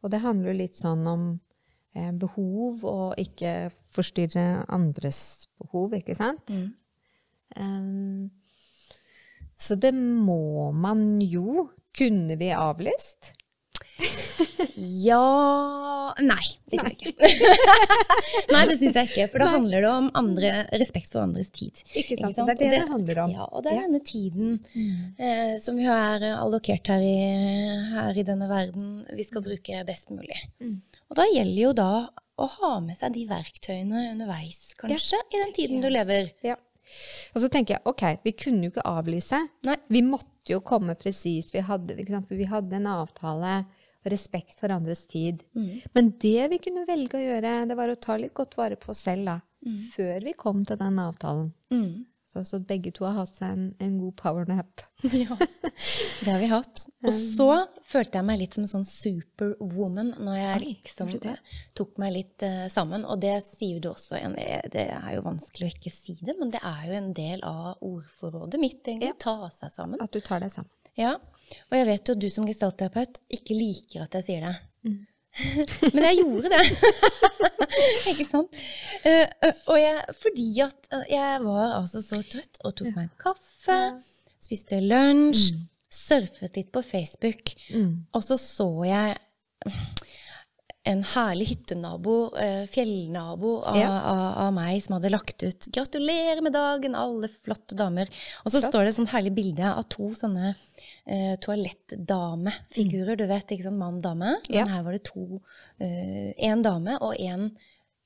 Og 0.00 0.12
det 0.12 0.22
handler 0.22 0.52
jo 0.52 0.60
litt 0.62 0.78
sånn 0.78 1.02
om 1.10 1.24
eh, 1.98 2.12
behov, 2.14 2.84
og 2.86 3.18
ikke 3.20 3.72
forstyrre 3.90 4.62
andres 4.70 5.48
behov, 5.58 5.96
ikke 5.98 6.14
sant? 6.16 6.46
Mm. 6.48 6.68
Um, 7.58 8.30
så 9.60 9.76
det 9.76 9.92
må 9.96 10.70
man 10.72 11.20
jo. 11.22 11.68
Kunne 11.96 12.36
vi 12.38 12.52
avlyst? 12.54 13.32
Ja 14.76 16.14
Nei, 16.20 16.42
det 16.70 16.78
kan 16.80 16.90
jeg 16.90 17.12
ikke. 17.12 17.28
Nei, 18.54 18.62
det 18.68 18.76
syns 18.80 18.96
jeg 18.98 19.08
ikke. 19.10 19.26
For 19.32 19.42
da 19.42 19.48
handler 19.52 19.84
det 19.84 19.90
om 19.90 20.08
andre, 20.18 20.50
respekt 20.80 21.12
for 21.12 21.22
andres 21.22 21.52
tid. 21.54 21.82
Ikke 21.96 22.16
sant? 22.18 22.34
sant? 22.36 22.50
Det 22.50 22.66
er 22.66 22.74
det 22.74 22.80
Og 22.80 22.86
det 22.88 22.94
handler 22.94 23.20
om. 23.24 23.34
Ja, 23.36 23.46
og 23.46 23.64
det 23.64 23.72
er 23.72 23.76
Ja. 23.78 23.84
denne 23.86 24.00
tiden 24.04 24.56
eh, 25.18 25.54
som 25.62 25.78
vi 25.78 25.86
har 25.86 26.24
allokert 26.32 26.90
her 26.92 27.04
i, 27.04 27.14
her 27.92 28.18
i 28.18 28.26
denne 28.26 28.48
verden, 28.50 28.90
vi 29.16 29.26
skal 29.26 29.44
bruke 29.44 29.84
best 29.88 30.10
mulig. 30.14 30.40
Mm. 30.62 30.80
Og 31.10 31.20
da 31.20 31.28
gjelder 31.30 31.62
jo 31.62 31.72
da 31.78 31.90
å 32.40 32.48
ha 32.56 32.72
med 32.84 32.98
seg 32.98 33.14
de 33.14 33.26
verktøyene 33.30 34.08
underveis, 34.14 34.72
kanskje, 34.80 35.20
i 35.30 35.44
den 35.44 35.54
tiden 35.56 35.84
du 35.84 35.90
lever. 35.92 36.32
Ja. 36.46 36.56
Og 37.34 37.42
så 37.42 37.50
tenker 37.52 37.76
jeg, 37.76 37.84
ok, 37.90 38.04
vi 38.24 38.34
kunne 38.38 38.66
jo 38.66 38.72
ikke 38.74 38.86
avlyse. 38.88 39.40
Nei. 39.68 39.76
Vi 39.92 40.02
måtte 40.06 40.54
jo 40.54 40.62
komme 40.66 40.96
presist. 40.98 41.54
Vi 41.54 41.62
hadde. 41.66 41.96
For 42.16 42.38
vi 42.38 42.48
hadde 42.50 42.80
en 42.80 42.90
avtale 42.90 43.60
respekt 44.08 44.60
for 44.60 44.72
andres 44.72 45.04
tid. 45.10 45.42
Mm. 45.56 45.80
Men 45.96 46.12
det 46.22 46.48
vi 46.54 46.58
kunne 46.64 46.86
velge 46.88 47.18
å 47.18 47.24
gjøre, 47.24 47.54
det 47.68 47.76
var 47.78 47.92
å 47.92 47.98
ta 48.00 48.16
litt 48.20 48.34
godt 48.36 48.56
vare 48.58 48.78
på 48.80 48.94
oss 48.94 49.04
selv, 49.08 49.28
da. 49.28 49.40
Mm. 49.66 49.80
Før 49.92 50.24
vi 50.24 50.36
kom 50.40 50.64
til 50.64 50.78
den 50.80 51.00
avtalen. 51.02 51.50
Mm. 51.72 52.06
Så, 52.30 52.44
så 52.46 52.60
begge 52.62 52.92
to 52.94 53.02
har 53.08 53.16
hatt 53.16 53.34
seg 53.40 53.50
en, 53.56 53.62
en 53.82 53.94
god 53.98 54.12
powernap. 54.20 54.84
Ja, 55.10 55.34
det 56.20 56.28
har 56.30 56.38
vi 56.38 56.46
hatt. 56.52 56.84
Og 57.02 57.14
så 57.16 57.46
følte 57.90 58.20
jeg 58.20 58.26
meg 58.28 58.38
litt 58.42 58.54
som 58.54 58.62
en 58.66 58.70
sånn 58.70 58.84
superwoman 58.86 60.12
når 60.20 60.36
jeg 60.38 60.60
liksom 60.66 61.10
tok 61.80 61.98
meg 62.02 62.12
litt 62.14 62.44
uh, 62.46 62.66
sammen. 62.70 63.06
Og 63.08 63.18
det 63.24 63.34
sier 63.48 63.80
du 63.82 63.88
også, 63.90 64.18
en- 64.20 64.36
det 64.70 64.86
er 64.94 65.10
jo 65.16 65.24
vanskelig 65.26 65.66
å 65.70 65.72
ikke 65.74 65.92
si 65.94 66.14
det, 66.20 66.36
men 66.38 66.52
det 66.54 66.60
er 66.62 66.84
jo 66.90 66.98
en 67.00 67.10
del 67.16 67.42
av 67.48 67.80
ordforrådet 67.82 68.60
mitt, 68.62 68.82
egentlig. 68.86 69.10
Ja. 69.14 69.18
Ta 69.26 69.50
seg 69.58 69.74
sammen. 69.74 70.02
At 70.04 70.12
du 70.14 70.20
tar 70.22 70.44
deg 70.44 70.52
sammen. 70.54 70.70
Ja, 70.98 71.16
og 71.70 71.74
jeg 71.78 71.86
vet 71.86 72.10
jo 72.10 72.18
du 72.18 72.28
som 72.30 72.46
gestaltterapeut 72.46 73.22
ikke 73.32 73.54
liker 73.56 74.04
at 74.06 74.14
jeg 74.18 74.26
sier 74.26 74.46
det. 74.46 74.54
Mm. 74.86 75.00
Men 75.94 76.04
jeg 76.04 76.16
gjorde 76.20 76.50
det. 76.52 76.64
ikke 78.12 78.26
sant? 78.30 78.62
Eh, 79.06 79.26
og 79.70 79.78
jeg, 79.80 80.00
fordi 80.22 80.46
at 80.64 80.88
eh, 80.92 81.04
jeg 81.14 81.40
var 81.46 81.76
altså 81.78 82.02
så 82.04 82.18
trøtt 82.26 82.58
og 82.66 82.74
tok 82.80 82.90
meg 82.96 83.04
en 83.06 83.12
kaffe, 83.22 83.78
spiste 84.42 84.80
lunsj, 84.82 85.52
surfet 85.90 86.56
litt 86.58 86.70
på 86.74 86.82
Facebook, 86.86 87.54
Mm. 87.70 88.06
og 88.14 88.22
så 88.26 88.36
så 88.40 88.66
jeg 88.88 89.16
en 90.88 91.02
herlig 91.04 91.46
hyttenabo, 91.50 92.14
eh, 92.40 92.66
fjellnabo 92.72 93.50
av, 93.68 93.76
Ja. 93.76 93.90
av, 94.00 94.38
av 94.46 94.52
meg 94.56 94.82
som 94.82 94.94
hadde 94.96 95.10
lagt 95.12 95.42
ut 95.42 95.68
'Gratulerer 95.68 96.40
med 96.42 96.52
dagen, 96.52 96.94
alle 96.94 97.28
flotte 97.44 97.76
damer'. 97.76 98.08
Og 98.44 98.52
så 98.52 98.60
Klart. 98.60 98.72
står 98.72 98.84
det 98.84 98.88
et 98.88 98.96
sånt 98.96 99.10
herlig 99.12 99.34
bilde 99.34 99.64
av 99.64 99.84
to 99.88 100.08
sånne 100.16 100.54
eh, 101.06 101.36
toalettdamefigurer. 101.36 103.16
Du 103.16 103.26
vet, 103.26 103.46
ikke 103.52 103.64
sant, 103.68 103.78
mann-dame. 103.78 104.36
Men 104.48 104.68
her 104.68 104.82
var 104.82 104.92
det 104.92 105.04
to. 105.04 105.42
Én 105.80 106.62
dame 106.62 106.96
og 107.00 107.14
en 107.20 107.50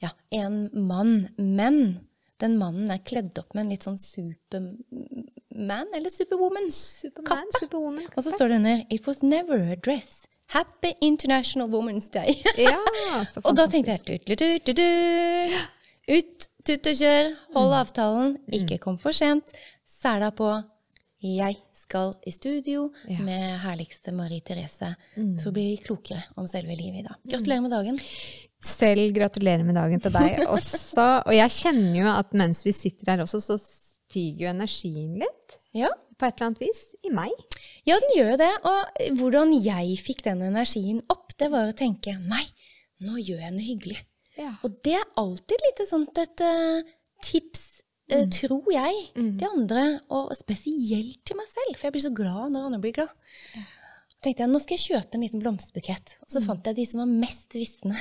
ja, 0.03 0.11
en 0.33 0.69
mann. 0.75 1.29
Men 1.39 2.01
den 2.41 2.59
mannen 2.59 2.91
er 2.91 2.99
kledd 3.07 3.39
opp 3.39 3.55
med 3.55 3.65
en 3.65 3.71
litt 3.71 3.87
sånn 3.87 3.99
superman, 4.01 5.87
eller 5.95 6.11
superwoman. 6.13 6.71
Superman, 6.75 7.51
superwoman. 7.61 8.09
Og 8.17 8.25
så 8.25 8.35
står 8.35 8.49
det 8.49 8.57
under 8.57 8.85
'It 8.91 9.07
was 9.07 9.23
never 9.23 9.61
a 9.73 9.77
dress'. 9.77 10.27
Happy 10.53 10.93
International 11.01 11.69
Women's 11.69 12.11
Day. 12.13 12.35
Ja, 12.59 13.25
så 13.33 13.41
og 13.45 13.57
da 13.57 13.67
tenkte 13.71 13.97
jeg 13.97 14.05
tut, 14.05 14.27
tut, 14.27 14.67
tut, 14.67 14.77
tut. 14.77 15.71
Ut, 16.15 16.47
tut 16.69 16.87
og 16.91 16.99
kjør, 17.01 17.31
hold 17.57 17.75
avtalen, 17.79 18.35
ikke 18.53 18.79
kom 18.83 18.99
for 19.01 19.17
sent. 19.17 19.45
Sæla 19.89 20.31
på. 20.37 20.51
Jeg 21.25 21.57
skal 21.73 22.13
i 22.29 22.33
studio 22.35 22.91
Ja. 23.09 23.17
med 23.25 23.59
herligste 23.63 24.13
Marie 24.13 24.41
Therese 24.45 24.91
Mm. 25.17 25.39
for 25.41 25.49
å 25.51 25.55
bli 25.57 25.79
klokere 25.85 26.23
om 26.37 26.47
selve 26.47 26.77
livet 26.77 27.01
i 27.01 27.07
dag. 27.07 27.17
Gratulerer 27.25 27.63
med 27.65 27.71
dagen. 27.73 28.01
Selv 28.65 29.15
gratulerer 29.17 29.65
med 29.65 29.75
dagen 29.77 30.01
til 30.01 30.13
deg 30.13 30.45
også. 30.57 31.23
Og 31.27 31.33
jeg 31.35 31.51
kjenner 31.51 31.97
jo 32.03 32.09
at 32.13 32.33
mens 32.37 32.63
vi 32.65 32.73
sitter 32.77 33.13
her 33.15 33.25
også, 33.25 33.41
så 33.41 33.57
stiger 33.61 34.45
jo 34.47 34.53
energien 34.53 35.17
litt. 35.25 35.57
Ja. 35.75 35.89
På 36.19 36.29
et 36.29 36.37
eller 36.37 36.53
annet 36.53 36.63
vis. 36.63 36.81
I 37.05 37.13
meg. 37.15 37.33
ja, 37.89 37.99
den 38.01 38.17
gjør 38.17 38.33
jo 38.33 38.41
det. 38.41 38.51
Og 38.71 39.07
hvordan 39.21 39.55
jeg 39.59 39.99
fikk 40.03 40.25
den 40.27 40.43
energien 40.47 41.03
opp, 41.13 41.35
det 41.41 41.51
var 41.53 41.71
å 41.71 41.77
tenke 41.77 42.17
nei, 42.21 42.45
nå 43.05 43.19
gjør 43.21 43.43
jeg 43.43 43.55
noe 43.55 43.69
hyggelig. 43.69 44.01
Ja. 44.39 44.57
Og 44.67 44.81
det 44.87 44.97
er 44.99 45.07
alltid 45.21 45.63
litt 45.63 45.85
sånt 45.87 46.19
et 46.19 46.43
uh, 46.43 46.83
tips, 47.23 47.65
eh, 48.11 48.27
tror 48.33 48.67
jeg, 48.73 49.07
til 49.15 49.47
andre, 49.47 49.85
og 50.13 50.35
spesielt 50.39 51.23
til 51.27 51.39
meg 51.39 51.49
selv, 51.53 51.77
for 51.77 51.89
jeg 51.89 51.97
blir 51.97 52.07
så 52.09 52.15
glad 52.15 52.55
når 52.55 52.69
andre 52.69 52.83
blir 52.83 52.97
glad. 52.99 53.15
tenkte 54.25 54.41
jeg, 54.45 54.51
nå 54.51 54.61
skal 54.63 54.79
jeg 54.79 54.85
kjøpe 54.89 55.19
en 55.19 55.25
liten 55.27 55.43
blomsterbukett. 55.43 56.15
Og 56.25 56.33
så 56.33 56.41
fant 56.45 56.71
jeg 56.71 56.79
de 56.79 56.87
som 56.89 57.03
var 57.03 57.11
mest 57.13 57.57
visne. 57.57 57.99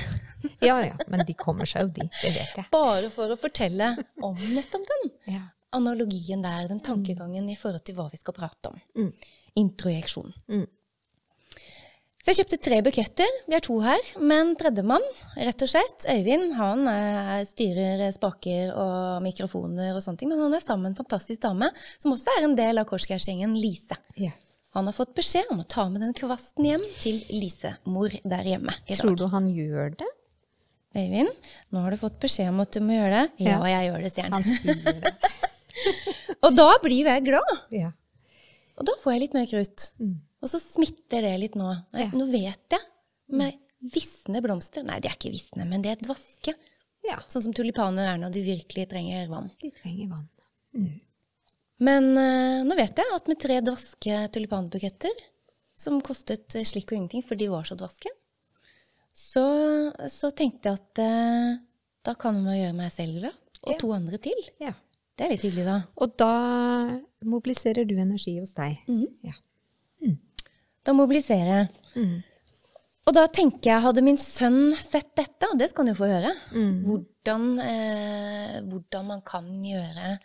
ja, 0.64 0.78
ja. 0.88 0.94
Men 1.12 1.24
de 1.28 1.36
kommer 1.36 1.68
seg 1.68 1.84
jo 1.84 1.92
dit. 2.00 2.20
Det 2.22 2.32
vet 2.32 2.60
jeg. 2.62 2.68
Bare 2.72 3.10
for 3.14 3.34
å 3.34 3.38
fortelle 3.40 3.90
om 4.24 4.38
nettopp 4.56 4.88
den 4.90 5.12
Ja. 5.36 5.44
Analogien 5.74 6.44
der, 6.44 6.68
den 6.70 6.82
tankegangen 6.84 7.48
i 7.50 7.58
forhold 7.58 7.84
til 7.86 7.98
hva 7.98 8.08
vi 8.12 8.20
skal 8.20 8.36
prate 8.36 8.72
om. 8.72 8.80
Mm. 8.96 9.12
Introjeksjon. 9.64 10.32
Mm. 10.50 10.66
Så 12.24 12.32
jeg 12.32 12.38
kjøpte 12.38 12.56
tre 12.64 12.76
buketter. 12.80 13.32
Vi 13.44 13.52
er 13.52 13.60
to 13.60 13.74
her. 13.84 14.06
Men 14.16 14.54
tredjemann, 14.56 15.02
rett 15.36 15.64
og 15.66 15.68
slett, 15.68 16.06
Øyvind, 16.08 16.54
han 16.56 16.86
er, 16.88 17.42
styrer 17.50 18.06
spaker 18.16 18.72
og 18.72 19.20
mikrofoner 19.26 19.92
og 19.92 20.00
sånne 20.00 20.22
ting. 20.22 20.30
Men 20.32 20.40
han 20.46 20.56
er 20.56 20.64
sammen 20.64 20.86
med 20.86 20.94
en 20.94 21.02
fantastisk 21.02 21.42
dame, 21.44 21.68
som 22.00 22.14
også 22.16 22.32
er 22.32 22.46
en 22.46 22.56
del 22.56 22.80
av 22.80 22.88
Korsgeirsgjengen, 22.88 23.52
Lise. 23.60 24.00
Ja. 24.16 24.32
Han 24.74 24.88
har 24.88 24.96
fått 24.96 25.12
beskjed 25.14 25.52
om 25.52 25.60
å 25.60 25.68
ta 25.68 25.84
med 25.92 26.00
den 26.00 26.16
kvasten 26.16 26.64
hjem 26.66 26.88
til 26.96 27.20
Lise-mor 27.28 28.16
der 28.24 28.48
hjemme 28.54 28.72
i 28.88 28.96
dag. 28.96 29.04
Tror 29.04 29.20
du 29.20 29.28
han 29.30 29.52
gjør 29.52 29.92
det? 30.00 30.08
Øyvind, 30.96 31.30
nå 31.74 31.84
har 31.84 31.92
du 31.92 32.00
fått 32.00 32.16
beskjed 32.24 32.48
om 32.54 32.64
at 32.64 32.72
du 32.72 32.80
må 32.80 32.96
gjøre 32.96 33.20
det. 33.20 33.50
Ja, 33.50 33.60
jeg 33.68 33.90
gjør 33.90 34.00
det, 34.00 34.14
sier 34.16 34.30
han. 34.30 34.40
Han 34.40 34.48
sier 34.48 35.02
det. 35.04 35.12
Og 36.44 36.54
da 36.56 36.68
blir 36.82 37.00
jo 37.02 37.08
jeg 37.10 37.24
glad. 37.26 37.52
Ja. 37.74 37.90
Og 38.78 38.86
da 38.88 38.94
får 39.02 39.12
jeg 39.14 39.22
litt 39.24 39.36
mer 39.36 39.46
krutt. 39.50 39.88
Mm. 40.02 40.14
Og 40.44 40.50
så 40.50 40.58
smitter 40.60 41.24
det 41.24 41.34
litt 41.40 41.54
nå. 41.58 41.70
Nei, 41.94 42.04
Ja. 42.06 42.10
Nå 42.14 42.26
vet 42.32 42.76
jeg. 42.76 42.84
Med 43.34 43.56
visne 43.94 44.40
blomster 44.44 44.84
Nei, 44.84 44.98
de 45.00 45.08
er 45.08 45.16
ikke 45.16 45.32
visne, 45.32 45.64
men 45.68 45.82
det 45.84 45.90
er 45.94 46.02
dvaske. 46.04 46.52
ja. 47.06 47.18
Sånn 47.28 47.42
som 47.46 47.54
tulipaner 47.56 48.10
er 48.14 48.18
når 48.20 48.32
de 48.36 48.42
virkelig 48.46 48.88
trenger 48.90 49.28
vann. 49.32 49.50
De 49.62 49.70
trenger 49.80 50.10
vann. 50.12 50.28
Men 51.84 52.10
uh, 52.16 52.60
nå 52.66 52.76
vet 52.78 52.96
jeg 53.00 53.14
at 53.16 53.28
med 53.30 53.40
tre 53.42 53.60
dvaske 53.64 54.18
tulipanbuketter, 54.34 55.14
som 55.76 55.98
kostet 56.06 56.54
eh, 56.54 56.62
slikk 56.66 56.92
og 56.92 56.98
ingenting, 57.00 57.24
for 57.26 57.34
de 57.38 57.48
var 57.50 57.64
så 57.66 57.74
dvaske, 57.78 58.12
så, 59.14 59.42
så 60.10 60.30
tenkte 60.34 60.70
jeg 60.70 60.78
at 60.80 61.00
uh, 61.02 61.56
da 62.06 62.14
kan 62.18 62.38
man 62.44 62.56
gjøre 62.58 62.76
meg 62.78 62.92
selv 62.94 63.18
glad. 63.20 63.40
Og 63.64 63.72
Ja. 63.74 63.78
to 63.80 63.92
andre 63.96 64.18
til. 64.20 64.40
Ja. 64.60 64.74
Det 65.14 65.24
er 65.26 65.30
litt 65.30 65.44
hyggelig, 65.46 65.64
da. 65.68 65.76
Og 66.02 66.14
da 66.18 66.30
mobiliserer 67.24 67.86
du 67.86 67.94
energi 68.02 68.36
hos 68.40 68.52
deg. 68.56 68.80
Ja. 69.22 69.36
Da 70.84 70.92
mobiliserer 70.92 71.50
jeg. 71.62 71.68
Mm. 71.96 72.16
Og 73.08 73.14
da 73.16 73.22
tenker 73.32 73.70
jeg, 73.70 73.82
hadde 73.84 74.02
min 74.04 74.18
sønn 74.20 74.74
sett 74.80 75.10
dette, 75.16 75.48
og 75.48 75.58
det 75.60 75.70
skal 75.70 75.84
han 75.86 75.94
jo 75.94 75.98
få 76.00 76.08
høre, 76.10 76.32
Mm. 76.52 76.74
hvordan, 76.84 77.44
eh, 77.60 78.60
hvordan 78.68 79.06
man 79.06 79.22
kan 79.22 79.44
gjøre 79.64 80.18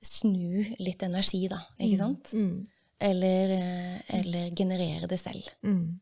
Snu 0.00 0.76
litt 0.78 1.02
energi, 1.02 1.48
da. 1.48 1.58
Ikke 1.80 1.98
sant? 1.98 2.30
Mm. 2.34 2.66
Eller, 3.00 3.50
eh, 3.50 4.00
eller 4.20 4.50
generere 4.54 5.08
det 5.08 5.18
selv. 5.18 5.48
Mm. 5.64 5.98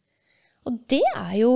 Og 0.66 0.86
det 0.88 1.00
er 1.16 1.32
jo 1.38 1.52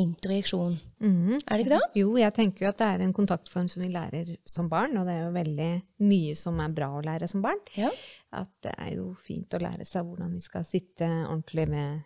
introjeksjon. 0.00 0.74
Mm. 1.00 1.36
Er 1.38 1.54
det 1.54 1.64
ikke 1.64 1.76
det? 1.76 2.00
Jo, 2.00 2.08
jeg 2.18 2.34
tenker 2.34 2.66
jo 2.66 2.70
at 2.72 2.80
det 2.80 2.88
er 2.90 3.04
en 3.04 3.14
kontaktform 3.16 3.68
som 3.70 3.84
vi 3.84 3.90
lærer 3.92 4.34
som 4.48 4.68
barn, 4.72 4.96
og 4.98 5.06
det 5.06 5.14
er 5.14 5.22
jo 5.26 5.34
veldig 5.36 5.70
mye 6.08 6.34
som 6.38 6.58
er 6.64 6.74
bra 6.74 6.90
å 6.96 7.04
lære 7.04 7.28
som 7.30 7.44
barn. 7.44 7.62
Ja. 7.78 7.92
At 8.34 8.50
det 8.66 8.74
er 8.74 8.90
jo 8.96 9.12
fint 9.26 9.54
å 9.54 9.62
lære 9.62 9.86
seg 9.88 10.06
hvordan 10.08 10.34
vi 10.34 10.42
skal 10.44 10.66
sitte 10.68 11.08
ordentlig 11.28 11.68
med 11.70 12.02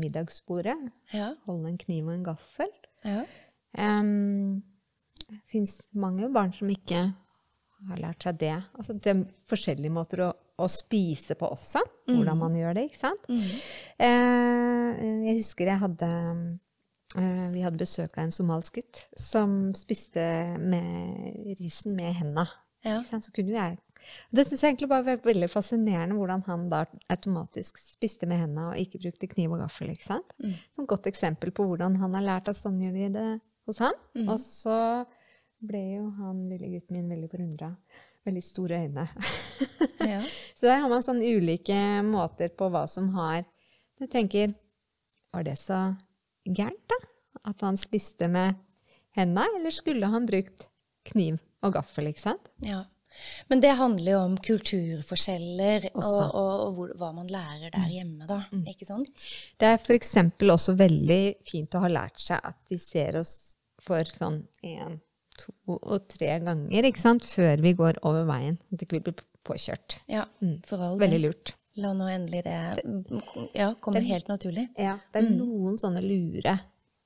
middagsbordet. 0.00 0.76
Ja. 1.12 1.34
Holde 1.46 1.74
en 1.74 1.80
kniv 1.80 2.08
og 2.08 2.16
en 2.16 2.26
gaffel. 2.32 2.74
ja. 3.04 3.22
Um, 3.70 4.62
det 5.30 5.44
fins 5.46 5.76
mange 5.94 6.26
barn 6.34 6.50
som 6.50 6.70
ikke 6.72 7.04
har 7.88 8.00
lært 8.02 8.24
seg 8.26 8.38
det. 8.40 8.56
Altså 8.74 8.96
det 8.98 9.12
er 9.12 9.20
forskjellige 9.50 9.94
måter 9.94 10.24
å, 10.26 10.30
å 10.58 10.66
spise 10.70 11.36
på 11.38 11.48
også. 11.54 11.82
Hvordan 12.10 12.40
man 12.40 12.56
gjør 12.58 12.74
det, 12.76 12.88
ikke 12.88 12.98
sant. 12.98 13.28
Eh, 13.30 15.04
jeg 15.28 15.36
husker 15.38 15.70
jeg 15.70 15.82
hadde 15.84 16.10
Vi 17.10 17.62
hadde 17.64 17.80
besøk 17.80 18.12
av 18.14 18.22
en 18.22 18.34
somalisk 18.34 18.76
gutt 18.78 19.04
som 19.18 19.72
spiste 19.74 20.22
med 20.62 21.56
risen 21.58 21.96
med 21.98 22.14
henda. 22.20 22.44
Ja. 22.86 23.00
Så 23.02 23.32
kunne 23.34 23.56
jeg 23.56 23.80
det 24.30 24.44
syns 24.46 24.62
jeg 24.62 24.72
egentlig 24.72 24.88
bare 24.90 25.06
var 25.06 25.22
veldig 25.24 25.48
fascinerende 25.52 26.16
hvordan 26.18 26.42
han 26.46 26.66
da 26.72 26.82
automatisk 27.12 27.78
spiste 27.80 28.28
med 28.30 28.42
hendene 28.42 28.70
og 28.70 28.80
ikke 28.80 29.00
brukte 29.02 29.28
kniv 29.30 29.54
og 29.54 29.62
gaffel. 29.64 29.90
ikke 29.92 30.06
sant? 30.06 30.34
Mm. 30.42 30.54
Et 30.56 30.88
godt 30.88 31.08
eksempel 31.10 31.52
på 31.54 31.66
hvordan 31.66 31.98
han 32.00 32.14
har 32.18 32.26
lært 32.26 32.50
at 32.50 32.58
sånn 32.58 32.80
gjør 32.82 32.96
de 32.96 33.08
det 33.16 33.28
hos 33.68 33.80
han. 33.82 33.96
Mm. 34.16 34.28
Og 34.28 34.38
så 34.42 34.78
ble 35.60 35.82
jo 35.98 36.06
han 36.16 36.46
lille 36.50 36.72
gutten 36.74 36.96
min 36.96 37.10
veldig 37.12 37.30
forundra. 37.32 37.72
Veldig 38.28 38.44
store 38.44 38.82
øyne. 38.84 39.06
ja. 40.12 40.20
så 40.56 40.68
der 40.68 40.82
har 40.82 40.92
man 40.92 41.04
sånn 41.04 41.22
ulike 41.24 41.78
måter 42.06 42.52
på 42.56 42.70
hva 42.72 42.86
som 42.90 43.12
har 43.16 43.42
Jeg 44.00 44.08
tenker, 44.12 44.52
var 45.28 45.44
det 45.44 45.58
så 45.60 45.90
gærent, 46.56 46.82
da? 46.90 46.98
At 47.50 47.60
han 47.64 47.78
spiste 47.80 48.28
med 48.28 48.54
hendene, 49.16 49.46
eller 49.58 49.70
skulle 49.74 50.06
han 50.12 50.26
brukt 50.28 50.66
kniv 51.10 51.38
og 51.64 51.72
gaffel, 51.78 52.10
ikke 52.12 52.26
sant? 52.28 52.50
ja. 52.64 52.82
Men 53.50 53.58
det 53.58 53.72
handler 53.74 54.12
jo 54.12 54.18
om 54.22 54.36
kulturforskjeller 54.38 55.88
og, 55.94 56.04
og, 56.04 56.34
og 56.62 56.74
hvor, 56.76 56.92
hva 57.00 57.08
man 57.16 57.26
lærer 57.32 57.72
der 57.74 57.88
hjemme, 57.90 58.26
da. 58.28 58.36
Ikke 58.70 58.86
sant? 58.86 59.10
Det 59.58 59.66
er 59.66 59.80
f.eks. 59.80 60.12
også 60.46 60.76
veldig 60.78 61.18
fint 61.48 61.74
å 61.74 61.82
ha 61.84 61.90
lært 61.90 62.20
seg 62.22 62.38
at 62.52 62.58
vi 62.70 62.78
ser 62.78 63.18
oss 63.18 63.34
for 63.82 64.06
sånn 64.14 64.42
én, 64.62 65.00
to 65.40 65.54
og 65.80 66.06
tre 66.12 66.36
ganger 66.44 66.86
ikke 66.90 67.02
sant? 67.02 67.26
før 67.26 67.62
vi 67.64 67.74
går 67.78 67.98
over 68.06 68.28
veien. 68.30 68.60
At 68.74 68.84
ikke 68.86 69.00
vi 69.00 69.04
blir 69.08 69.24
påkjørt. 69.46 69.98
Ja, 70.10 70.26
Mm. 70.40 70.60
for 70.68 70.78
all 70.78 70.98
Veldig 71.00 71.20
lurt. 71.24 71.54
La 71.78 71.92
nå 71.94 72.08
endelig 72.10 72.42
det 72.44 72.56
ja, 73.54 73.70
komme 73.80 74.00
helt 74.02 74.26
naturlig. 74.28 74.66
Ja, 74.80 74.96
det 75.12 75.22
er 75.22 75.28
noen 75.30 75.76
sånne 75.78 76.02
lure, 76.02 76.56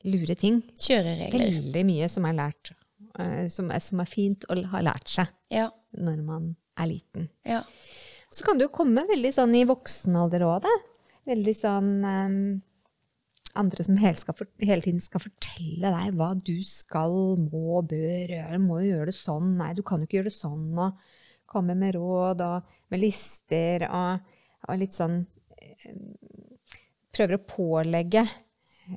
lure 0.08 0.34
ting. 0.40 0.62
Kjøreregler. 0.80 1.44
Veldig 1.50 1.82
mye 1.90 2.08
som 2.08 2.24
er 2.30 2.38
lært, 2.38 2.72
eh, 3.20 3.44
som 3.52 3.68
er, 3.70 3.82
som 3.84 4.00
er 4.00 4.08
fint 4.10 4.46
å 4.48 4.56
ha 4.72 4.80
lært 4.80 5.08
seg 5.12 5.28
Ja. 5.52 5.68
når 5.92 6.24
man 6.24 6.56
er 6.78 6.86
liten. 6.94 7.28
ja. 7.44 7.62
Så 8.34 8.42
kan 8.42 8.58
du 8.58 8.64
jo 8.64 8.72
komme 8.74 9.04
veldig 9.06 9.30
sånn 9.30 9.52
i 9.54 9.60
voksen 9.68 10.16
alder 10.18 10.42
òg, 10.42 10.64
da. 10.64 10.70
Veldig 11.30 11.52
sånn 11.54 11.90
um, 12.02 12.62
Andre 13.54 13.84
som 13.86 13.96
hele, 14.02 14.18
skal 14.18 14.34
hele 14.58 14.82
tiden 14.82 14.98
skal 14.98 15.22
fortelle 15.22 15.92
deg 15.94 16.16
hva 16.18 16.32
du 16.34 16.56
skal, 16.66 17.36
må, 17.38 17.78
bør 17.86 18.32
gjøre. 18.34 18.58
Må 18.58 18.80
jo 18.82 18.88
gjøre 18.96 19.12
det 19.12 19.14
sånn. 19.14 19.52
Nei, 19.60 19.68
du 19.78 19.84
kan 19.86 20.02
jo 20.02 20.08
ikke 20.08 20.16
gjøre 20.18 20.32
det 20.32 20.34
sånn. 20.34 20.64
Og 20.74 20.98
komme 21.46 21.76
med 21.78 21.94
råd 21.94 22.42
og 22.42 22.72
med 22.90 23.04
lister 23.04 23.86
og, 23.86 24.26
og 24.68 24.78
litt 24.80 24.94
sånn 24.96 25.20
eh, 25.60 25.94
Prøver 27.14 27.36
å 27.38 27.44
pålegge 27.46 28.24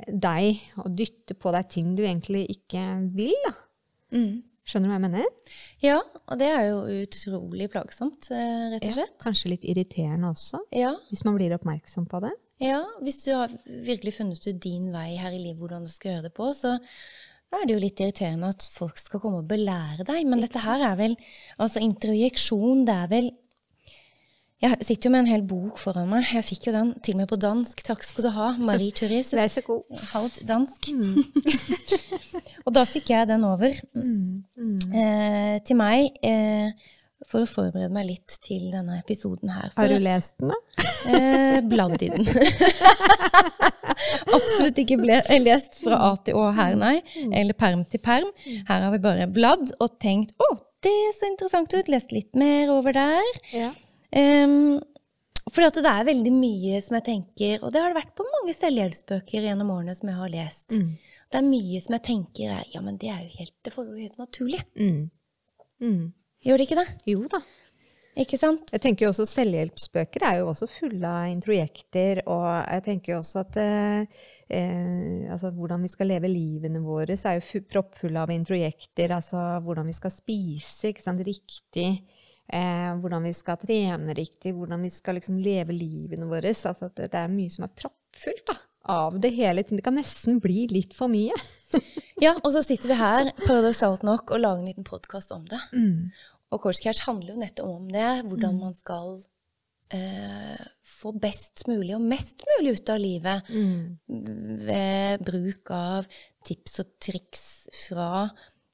deg 0.09 0.57
og 0.81 0.89
dytte 0.97 1.35
på 1.37 1.51
deg 1.53 1.67
ting 1.71 1.91
du 1.95 2.01
egentlig 2.03 2.47
ikke 2.51 2.81
vil, 3.15 3.35
da. 3.45 3.51
Mm. 4.17 4.39
Skjønner 4.67 4.89
du 4.89 4.91
hva 4.91 4.97
jeg 4.97 5.03
mener? 5.05 5.27
ja, 5.79 5.99
og 6.27 6.39
det 6.41 6.47
er 6.51 6.65
jo 6.71 6.79
utrolig 7.05 7.69
plagsomt, 7.71 8.27
eh, 8.35 8.65
rett 8.73 8.87
og 8.89 8.97
slett. 8.97 9.13
Kanskje 9.23 9.53
litt 9.53 9.63
irriterende 9.69 10.33
også, 10.33 10.59
Ja, 10.75 10.91
hvis 11.11 11.23
man 11.23 11.37
blir 11.37 11.55
oppmerksom 11.55 12.09
på 12.11 12.19
det. 12.25 12.33
ja, 12.65 12.81
hvis 13.05 13.21
du 13.23 13.31
har 13.37 13.53
virkelig 13.85 14.17
funnet 14.17 14.43
ut 14.49 14.59
din 14.65 14.89
vei 14.91 15.13
her 15.15 15.31
i 15.31 15.39
livet, 15.39 15.61
hvordan 15.61 15.85
du 15.87 15.93
skal 15.93 16.15
gjøre 16.17 16.27
det 16.27 16.33
på, 16.35 16.49
så 16.57 16.73
er 17.53 17.63
det 17.63 17.77
jo 17.77 17.79
litt 17.85 18.01
irriterende 18.03 18.49
at 18.51 18.65
folk 18.75 18.97
skal 18.99 19.21
komme 19.23 19.39
og 19.39 19.47
belære 19.47 20.03
deg. 20.09 20.25
Men 20.27 20.41
dette 20.43 20.59
her 20.65 20.83
er 20.89 20.97
vel 20.99 21.13
Altså, 21.55 21.79
introjeksjon, 21.79 22.83
det 22.89 22.97
er 22.97 23.07
vel 23.13 23.29
Jeg 24.57 24.73
sitter 24.81 25.05
jo 25.05 25.13
med 25.13 25.21
en 25.21 25.29
hel 25.29 25.43
bok 25.45 25.77
foran 25.77 26.07
meg. 26.09 26.31
Jeg 26.33 26.45
fikk 26.47 26.71
jo 26.71 26.71
den 26.73 26.95
til 27.05 27.13
og 27.13 27.19
med 27.21 27.27
på 27.29 27.37
dansk. 27.37 27.81
Takk 27.85 28.01
skal 28.01 28.25
du 28.25 28.31
ha, 28.33 28.47
Marie 28.57 28.89
Therese. 28.95 29.37
Vær 29.37 29.51
så 29.53 29.61
god. 29.61 29.83
Halvt 30.15 30.39
dansk. 30.49 30.89
og 32.65 32.73
da 32.73 32.87
fikk 32.89 33.11
jeg 33.13 33.29
den 33.29 33.45
over 33.45 33.77
eh, 33.77 35.53
til 35.61 35.77
meg 35.77 36.17
eh, 36.25 36.73
for 37.29 37.45
å 37.45 37.51
forberede 37.51 37.93
meg 37.93 38.09
litt 38.09 38.39
til 38.41 38.71
denne 38.73 38.97
episoden 38.97 39.53
her. 39.53 39.69
For 39.75 39.83
Har 39.83 39.93
du 39.93 40.01
lest 40.01 40.41
den, 40.41 40.49
da? 40.49 40.89
Eh, 41.05 41.61
bladd 41.61 42.01
i 42.01 42.09
den. 42.17 42.25
Absolutt 44.39 44.81
ikke 44.81 44.97
ble, 45.05 45.21
lest 45.45 45.83
fra 45.85 46.01
A 46.09 46.15
til 46.25 46.33
Å 46.41 46.49
her, 46.57 46.73
nei. 46.81 46.97
Eller 47.29 47.53
perm 47.53 47.85
til 47.85 48.01
perm. 48.01 48.33
Her 48.65 48.87
har 48.89 48.93
vi 48.95 49.05
bare 49.05 49.29
bladd 49.29 49.69
og 49.77 49.99
tenkt 50.01 50.33
å, 50.41 50.55
det 50.81 50.99
så 51.13 51.29
interessant 51.29 51.77
ut. 51.77 51.93
Lest 51.93 52.09
litt 52.09 52.33
mer 52.33 52.73
over 52.73 52.97
der. 52.97 53.37
Ja. 53.53 53.75
Em, 54.11 54.79
Fordi 55.47 55.67
at 55.67 55.77
det 55.79 55.91
er 55.91 56.07
veldig 56.09 56.31
mye 56.35 56.79
som 56.83 56.97
jeg 56.99 57.05
tenker, 57.07 57.61
og 57.63 57.71
det 57.71 57.79
har 57.81 57.93
det 57.93 58.01
vært 58.01 58.15
på 58.19 58.25
mange 58.27 58.53
selvhjelpsbøker 58.55 59.45
gjennom 59.47 59.69
årene 59.71 59.95
som 59.95 60.09
jeg 60.11 60.17
har 60.19 60.33
lest. 60.33 60.75
Mm. 60.75 60.89
Det 61.31 61.39
er 61.39 61.45
mye 61.47 61.79
som 61.83 61.95
jeg 61.95 62.03
tenker 62.07 62.51
er 62.57 62.65
ja, 62.73 62.81
men 62.83 62.97
det 62.99 63.09
er 63.13 63.21
jo 63.23 63.31
helt, 63.39 63.53
det 63.63 63.73
jo 63.77 63.85
helt 63.95 64.19
naturlig. 64.19 64.59
Mm. 64.75 65.05
Mm. 65.83 66.03
Gjør 66.43 66.59
det 66.59 66.67
ikke 66.67 66.79
det? 66.81 66.87
Jo 67.07 67.23
da. 67.31 67.39
Ikke 68.17 68.37
sant? 68.41 68.71
Jeg 68.73 68.81
tenker 68.81 69.05
jo 69.05 69.11
også 69.13 69.27
Selvhjelpsbøker 69.29 70.23
er 70.25 70.39
jo 70.41 70.47
også 70.51 70.67
fulle 70.71 71.05
av 71.05 71.27
introjekter, 71.29 72.23
og 72.25 72.47
jeg 72.73 72.83
tenker 72.87 73.13
jo 73.13 73.19
også 73.21 73.43
at 73.43 73.57
eh, 73.61 74.21
eh, 74.49 75.27
altså 75.31 75.51
hvordan 75.53 75.83
vi 75.85 75.91
skal 75.93 76.09
leve 76.11 76.31
livene 76.31 76.81
våre, 76.83 77.15
så 77.19 77.29
er 77.31 77.39
jo 77.39 77.45
fu- 77.45 77.65
proppfulle 77.71 78.23
av 78.23 78.33
introjekter. 78.33 79.13
Altså 79.15 79.37
hvordan 79.63 79.87
vi 79.91 79.95
skal 79.99 80.15
spise 80.15 80.91
ikke 80.91 81.05
sant, 81.05 81.21
riktig, 81.27 81.91
eh, 82.53 82.93
hvordan 83.01 83.27
vi 83.27 83.33
skal 83.35 83.59
trene 83.61 84.15
riktig, 84.17 84.53
hvordan 84.55 84.85
vi 84.85 84.91
skal 84.93 85.19
liksom 85.19 85.39
leve 85.43 85.75
livene 85.75 86.29
våre. 86.29 86.53
Så 86.55 86.71
altså, 86.71 86.91
at 86.91 86.97
det, 86.99 87.11
det 87.13 87.21
er 87.21 87.33
mye 87.33 87.53
som 87.53 87.67
er 87.67 87.75
proppfullt 87.83 88.45
da, 88.49 88.57
av 88.97 89.19
det 89.23 89.33
hele 89.35 89.63
tiden. 89.63 89.81
Det 89.81 89.87
kan 89.87 89.99
nesten 89.99 90.41
bli 90.43 90.67
litt 90.73 90.97
for 90.97 91.11
mye. 91.11 91.35
Ja, 92.17 92.31
og 92.41 92.49
så 92.49 92.63
sitter 92.65 92.89
vi 92.89 92.95
her, 92.97 93.27
paradoksalt 93.43 94.01
nok, 94.01 94.31
og 94.33 94.39
lager 94.41 94.63
en 94.63 94.69
liten 94.71 94.85
podkast 94.87 95.29
om 95.35 95.43
det. 95.45 95.59
Og 96.49 96.63
Course 96.63 96.81
Catch 96.81 97.03
handler 97.05 97.35
jo 97.35 97.41
nettopp 97.43 97.67
om 97.69 97.91
det, 97.93 98.07
hvordan 98.25 98.57
man 98.57 98.73
skal 98.73 99.19
eh, 99.93 100.63
få 100.81 101.13
best 101.21 101.67
mulig 101.69 101.93
og 101.93 102.01
mest 102.01 102.41
mulig 102.49 102.77
ut 102.77 102.89
av 102.89 103.01
livet 103.03 103.51
ved 104.67 105.25
bruk 105.27 105.71
av 105.77 106.07
tips 106.47 106.79
og 106.83 106.93
triks 107.03 107.45
fra 107.83 108.09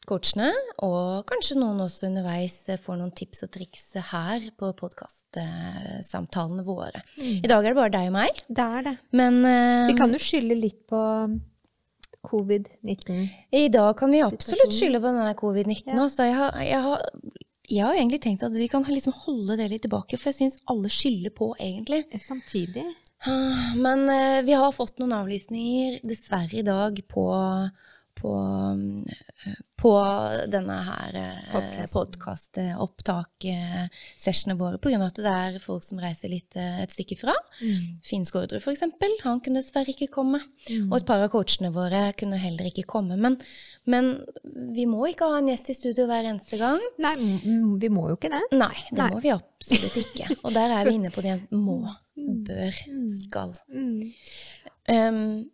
coachene, 0.09 0.49
og 0.85 1.23
kanskje 1.29 1.57
noen 1.59 1.81
også 1.85 2.09
underveis 2.09 2.57
får 2.83 2.99
noen 2.99 3.13
tips 3.15 3.45
og 3.45 3.53
triks 3.55 3.85
her 4.11 4.49
på 4.59 4.71
podkastsamtalene 4.79 6.65
våre. 6.67 7.03
I 7.19 7.47
dag 7.49 7.63
er 7.63 7.71
det 7.71 7.79
bare 7.79 7.93
deg 7.95 8.11
og 8.11 8.17
meg, 8.17 8.43
Det 8.47 8.67
er 8.79 8.87
det. 8.89 8.95
men 9.15 9.41
uh, 9.45 9.87
Vi 9.89 9.97
kan 9.99 10.13
jo 10.13 10.21
skylde 10.21 10.59
litt 10.59 10.81
på 10.89 11.01
covid-19. 12.23 13.29
I 13.51 13.67
dag 13.73 13.97
kan 13.99 14.11
vi 14.11 14.23
absolutt 14.23 14.73
skylde 14.75 15.01
på 15.03 15.11
denne 15.11 15.33
covid-19. 15.39 15.91
Ja. 15.91 16.01
Altså, 16.05 16.27
jeg, 16.29 16.35
har, 16.39 16.59
jeg, 16.63 16.81
har, 16.85 17.07
jeg 17.69 17.85
har 17.85 17.99
egentlig 17.99 18.21
tenkt 18.23 18.45
at 18.47 18.55
vi 18.55 18.69
kan 18.71 18.85
liksom 18.87 19.15
holde 19.25 19.57
det 19.59 19.69
litt 19.71 19.83
tilbake, 19.87 20.19
for 20.19 20.31
jeg 20.31 20.39
syns 20.39 20.61
alle 20.71 20.91
skylder 20.91 21.33
på, 21.35 21.53
egentlig. 21.59 22.03
Samtidig. 22.23 22.85
Ah, 23.27 23.73
Men 23.79 24.07
uh, 24.09 24.41
vi 24.43 24.55
har 24.55 24.75
fått 24.75 24.99
noen 24.99 25.15
avlysninger, 25.19 25.99
dessverre, 26.07 26.59
i 26.59 26.65
dag 26.67 26.99
på, 27.11 27.27
på, 28.23 28.31
mm, 28.39 29.03
på 29.81 29.91
denne 30.51 30.77
her 30.87 31.11
Podcasten. 31.91 32.69
podkastopptak-sessionene 32.77 34.59
våre, 34.59 34.77
av 34.79 35.01
at 35.09 35.17
det 35.19 35.33
er 35.33 35.59
folk 35.63 35.83
som 35.83 35.99
reiser 36.01 36.29
litt 36.31 36.55
eh, 36.59 36.83
et 36.85 36.91
stykke 36.95 37.17
fra. 37.19 37.35
Finn 38.07 38.25
Skårdrud, 38.27 38.63
for 38.63 38.71
eksempel, 38.73 39.11
han 39.25 39.41
kunne 39.43 39.59
dessverre 39.61 39.91
ikke 39.91 40.13
komme. 40.13 40.39
Og 40.87 40.95
et 40.97 41.07
par 41.09 41.19
av 41.23 41.29
coachene 41.33 41.71
våre 41.75 42.01
kunne 42.19 42.37
heller 42.39 42.65
ikke 42.71 42.87
komme. 42.95 43.15
Men, 43.19 43.33
men 43.89 44.05
vi 44.75 44.85
må 44.89 45.01
ikke 45.11 45.27
ha 45.31 45.37
en 45.41 45.49
gjest 45.51 45.69
i 45.73 45.77
studio 45.81 46.03
hver 46.09 46.23
eneste 46.31 46.57
gang. 46.61 46.79
Nei, 47.03 47.15
mm, 47.19 47.79
vi 47.83 47.89
må 47.91 48.03
jo 48.11 48.15
ikke 48.19 48.33
det. 48.33 48.43
Nei, 48.55 48.77
det 48.91 49.01
Nei. 49.01 49.11
må 49.11 49.19
vi 49.23 49.31
absolutt 49.35 49.97
ikke. 50.05 50.25
Og 50.41 50.49
der 50.55 50.69
er 50.77 50.83
vi 50.87 50.93
inne 50.99 51.11
på 51.13 51.19
det 51.25 51.29
igjen. 51.33 51.45
Må, 51.59 51.79
bør, 52.47 52.71
skal. 53.25 53.51
Um, 54.87 55.49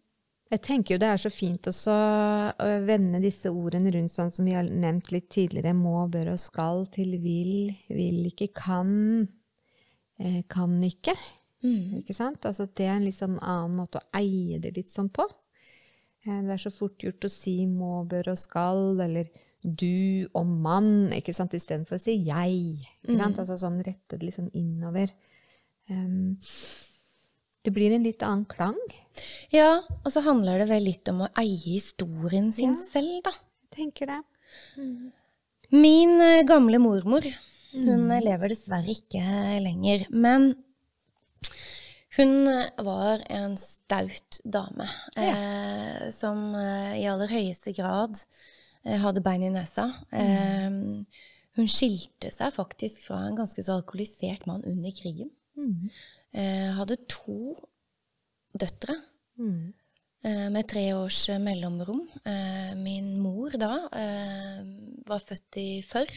Jeg 0.50 0.62
tenker 0.66 0.96
jo 0.96 1.00
det 1.04 1.10
er 1.14 1.20
så 1.22 1.30
fint 1.30 1.68
også 1.70 1.94
å 1.94 2.70
vende 2.88 3.20
disse 3.22 3.52
ordene 3.54 3.92
rundt 3.94 4.10
sånn 4.14 4.32
som 4.34 4.48
vi 4.50 4.56
har 4.58 4.66
nevnt 4.66 5.12
litt 5.14 5.28
tidligere. 5.30 5.76
Må, 5.78 6.08
bør 6.10 6.32
og 6.34 6.40
skal 6.42 6.88
til 6.94 7.12
vil, 7.22 7.70
vil 7.86 8.24
ikke, 8.32 8.48
kan, 8.58 9.28
eh, 10.18 10.40
kan 10.50 10.74
ikke. 10.88 11.14
mm, 11.62 12.00
Ikke 12.02 12.16
sant? 12.18 12.48
Altså 12.50 12.66
det 12.66 12.88
er 12.88 12.96
en 12.98 13.06
litt 13.06 13.20
sånn 13.20 13.38
annen 13.38 13.78
måte 13.78 14.02
å 14.02 14.08
eie 14.18 14.58
det 14.64 14.74
litt 14.80 14.90
sånn 14.90 15.12
på. 15.14 15.28
Eh, 16.26 16.42
Det 16.42 16.56
er 16.58 16.64
så 16.66 16.74
fort 16.74 16.98
gjort 17.06 17.30
å 17.30 17.30
si 17.30 17.68
må, 17.70 18.04
bør 18.10 18.32
og 18.34 18.42
skal, 18.42 19.00
eller 19.06 19.30
du 19.62 20.26
og 20.34 20.48
mann, 20.48 21.12
ikke 21.14 21.34
sant, 21.36 21.54
istedenfor 21.54 22.00
å 22.00 22.02
si 22.02 22.24
jeg. 22.26 22.88
Ikke 23.04 23.18
sant? 23.22 23.38
Altså 23.44 23.58
sånn 23.60 23.84
rette 23.86 24.18
det 24.18 24.24
litt 24.26 24.38
sånn 24.40 24.50
innover. 24.56 25.12
Um, 25.90 26.38
det 27.66 27.74
blir 27.76 27.92
en 27.96 28.06
litt 28.08 28.24
annen 28.24 28.46
klang. 28.50 28.78
ja, 29.52 29.82
og 30.04 30.12
så 30.14 30.24
handler 30.26 30.62
det 30.64 30.70
vel 30.70 30.86
litt 30.88 31.10
om 31.12 31.26
å 31.26 31.32
eie 31.42 31.58
historien 31.60 32.52
sin 32.56 32.76
Ja. 32.76 32.86
selv, 32.92 33.24
da. 33.26 33.34
Jeg 33.70 33.78
tenker 33.84 34.08
det. 34.14 34.20
Min 35.72 36.20
eh, 36.22 36.44
gamle 36.48 36.80
mormor, 36.82 37.26
hun 37.74 38.08
mm. 38.08 38.16
lever 38.26 38.50
dessverre 38.50 38.90
ikke 38.96 39.22
lenger, 39.62 40.08
men 40.10 40.56
hun 42.18 42.48
eh, 42.50 42.70
var 42.84 43.22
en 43.30 43.58
staut 43.62 44.40
dame 44.44 44.88
eh, 45.16 46.10
som 46.16 46.56
eh, 46.58 46.96
i 47.04 47.06
aller 47.12 47.30
høyeste 47.30 47.76
grad 47.78 48.18
eh, 48.86 48.98
hadde 49.04 49.22
bein 49.22 49.46
i 49.46 49.52
nesa. 49.54 49.92
Eh, 50.12 50.72
hun 51.60 51.68
skilte 51.70 52.32
seg 52.34 52.56
faktisk 52.56 53.06
fra 53.10 53.22
en 53.28 53.38
ganske 53.38 53.62
så 53.64 53.78
alkoholisert 53.78 54.48
mann 54.50 54.66
under 54.66 54.96
krigen. 54.96 55.30
Eh, 56.34 56.70
hadde 56.78 56.98
to 57.10 57.56
døtre 58.60 58.96
Mm. 59.40 59.74
eh, 60.26 60.50
med 60.52 60.68
tre 60.68 60.94
års 60.94 61.30
eh, 61.30 61.40
mellomrom. 61.40 62.02
Min 62.84 63.18
mor 63.22 63.50
da 63.58 63.88
var 65.08 65.20
født 65.24 65.58
i 65.58 65.82
førr, 65.82 66.10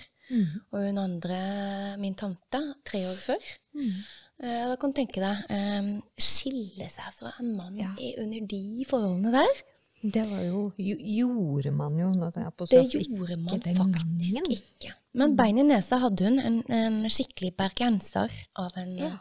og 0.72 0.80
hun 0.86 0.98
andre, 0.98 1.96
min 1.98 2.14
tante, 2.14 2.60
tre 2.84 3.04
år 3.10 3.16
før. 3.20 3.42
Mm. 3.74 4.02
da 4.42 4.76
kan 4.76 4.90
du 4.90 4.96
tenke 4.96 5.20
deg 5.22 6.02
skille 6.18 6.88
seg 6.90 7.12
fra 7.14 7.30
en 7.40 7.52
mann 7.56 7.76
Ja. 7.78 7.92
i, 7.98 8.14
under 8.18 8.40
de 8.46 8.84
forholdene 8.88 9.30
der. 9.32 9.60
Det 10.02 10.24
var 10.28 10.40
jo, 10.42 10.72
jo 10.78 10.96
Gjorde 10.98 11.70
man 11.70 11.96
jo 11.96 12.08
når 12.12 12.32
det 12.34 12.42
er 12.42 12.50
på 12.50 12.66
Det 12.66 12.90
gjorde 12.90 13.36
man 13.38 13.54
ikke 13.60 13.74
faktisk 13.76 14.34
gangen. 14.34 14.50
ikke. 14.50 14.94
Men 15.14 15.36
bein 15.36 15.58
i 15.58 15.62
nesa 15.62 15.98
hadde 16.02 16.24
hun, 16.26 16.40
en, 16.40 16.56
en 16.72 17.04
skikkelig 17.08 17.54
bergenser 17.56 18.30
av 18.56 18.72
en 18.76 18.96
Ja. 18.98 19.12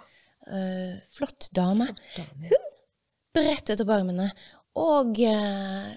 Eh, 0.52 1.00
flott 1.16 1.50
dame. 1.56 1.92
Dame. 2.16 2.62
brettet 3.32 3.80
opp 3.80 3.92
armene 3.96 4.28
og 4.80 5.18
uh, 5.20 5.92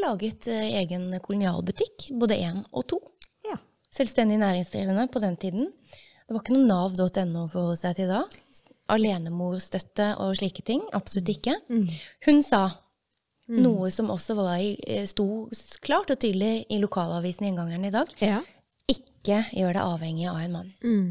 laget 0.00 0.46
eh, 0.50 0.76
egen 0.80 1.08
kolonialbutikk, 1.22 2.10
både 2.18 2.38
én 2.42 2.62
og 2.70 2.86
to. 2.90 3.00
Ja. 3.46 3.58
Selvstendig 3.94 4.38
næringsdrivende 4.42 5.08
på 5.12 5.22
den 5.22 5.36
tiden. 5.40 5.72
Det 6.26 6.34
var 6.34 6.44
ikke 6.44 6.54
noe 6.54 6.68
nav.no 6.68 7.48
forholde 7.50 7.78
seg 7.80 7.96
til 7.98 8.10
da. 8.10 8.22
Alenemorstøtte 8.90 10.12
og 10.22 10.36
slike 10.38 10.62
ting. 10.66 10.84
Absolutt 10.94 11.30
ikke. 11.32 11.56
Hun 12.26 12.40
sa 12.46 12.62
noe 13.50 13.90
som 13.90 14.12
også 14.14 14.36
var 14.38 14.60
i, 14.62 14.76
sto 15.10 15.48
klart 15.82 16.12
og 16.14 16.20
tydelig 16.22 16.68
i 16.70 16.78
lokalavisen 16.82 17.46
i 17.46 17.50
Inngangeren 17.50 17.88
i 17.88 17.92
dag. 17.94 18.12
Ja. 18.22 18.38
Ikke 18.90 19.42
gjør 19.50 19.74
deg 19.74 19.82
avhengig 19.82 20.28
av 20.30 20.38
en 20.42 20.54
mann. 20.54 20.70
Mm. 20.82 21.10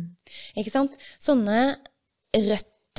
Ikke 0.60 0.72
sant? 0.72 0.96
Sånne 1.20 1.60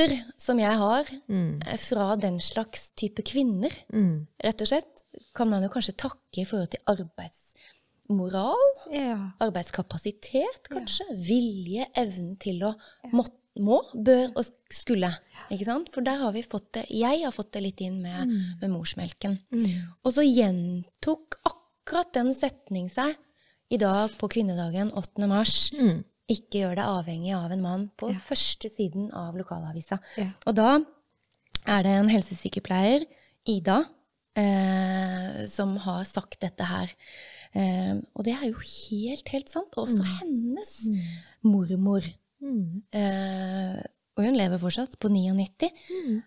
røtter 0.01 0.23
som 0.41 0.59
jeg 0.59 0.77
har 0.79 1.05
Mm. 1.29 1.63
eh, 1.67 1.77
fra 1.77 2.17
den 2.17 2.39
slags 2.41 2.91
type 2.97 3.23
kvinner, 3.23 3.71
Mm. 3.93 4.27
rett 4.43 4.61
og 4.63 4.69
slett, 4.69 5.03
kan 5.35 5.49
man 5.51 5.63
jo 5.63 5.69
kanskje 5.69 5.97
takke 5.97 6.39
i 6.39 6.45
forhold 6.45 6.71
til 6.71 6.81
arbeidsmoral, 6.87 8.57
Ja. 8.93 9.33
arbeidskapasitet 9.41 10.69
kanskje, 10.71 11.05
vilje, 11.27 11.87
evnen 11.97 12.39
til 12.39 12.61
å 12.63 12.75
må, 13.13 13.25
må, 13.59 13.81
bør 13.95 14.33
og 14.37 14.45
skulle. 14.71 15.11
Ikke 15.51 15.65
sant? 15.65 15.89
For 15.93 16.01
der 16.01 16.17
har 16.19 16.33
vi 16.33 16.43
fått 16.43 16.73
det, 16.73 16.87
jeg 16.89 17.23
har 17.25 17.33
fått 17.33 17.53
det 17.53 17.63
litt 17.63 17.81
inn 17.81 18.01
med, 18.03 18.29
med 18.61 18.71
morsmelken. 18.71 19.39
Mm. 19.53 19.89
Og 20.05 20.13
så 20.15 20.23
gjentok 20.23 21.35
akkurat 21.45 22.13
den 22.13 22.33
setning 22.35 22.89
seg 22.91 23.17
i 23.71 23.77
dag 23.77 24.11
på 24.19 24.29
kvinnedagen 24.29 24.93
8. 24.93 25.27
mars. 25.29 25.71
Mm. 25.73 26.05
Ikke 26.31 26.61
gjør 26.63 26.77
deg 26.79 26.87
avhengig 26.87 27.33
av 27.35 27.51
en 27.53 27.63
mann 27.65 27.89
på 27.99 28.13
første 28.23 28.71
siden 28.71 29.09
av 29.17 29.35
lokalavisa. 29.39 29.99
Ja. 30.21 30.29
Og 30.47 30.55
da 30.59 30.77
er 31.67 31.83
det 31.87 31.95
en 31.99 32.09
helsesykepleier, 32.13 33.05
Ida, 33.51 33.81
eh, 34.39 35.47
som 35.51 35.75
har 35.83 36.05
sagt 36.09 36.39
dette 36.45 36.67
her. 36.69 36.93
Eh, 37.53 37.97
og 38.15 38.25
det 38.27 38.35
er 38.37 38.47
jo 38.53 38.61
helt, 38.63 39.29
helt 39.35 39.51
sant. 39.51 39.75
Og 39.77 39.89
også 39.89 40.05
hennes 40.21 40.75
mormor, 41.43 42.05
Mm. 42.41 42.83
eh, 42.95 43.83
og 44.17 44.25
hun 44.25 44.35
lever 44.39 44.59
fortsatt, 44.59 44.95
på 44.99 45.11
99, 45.11 45.69
Mm. 45.91 46.23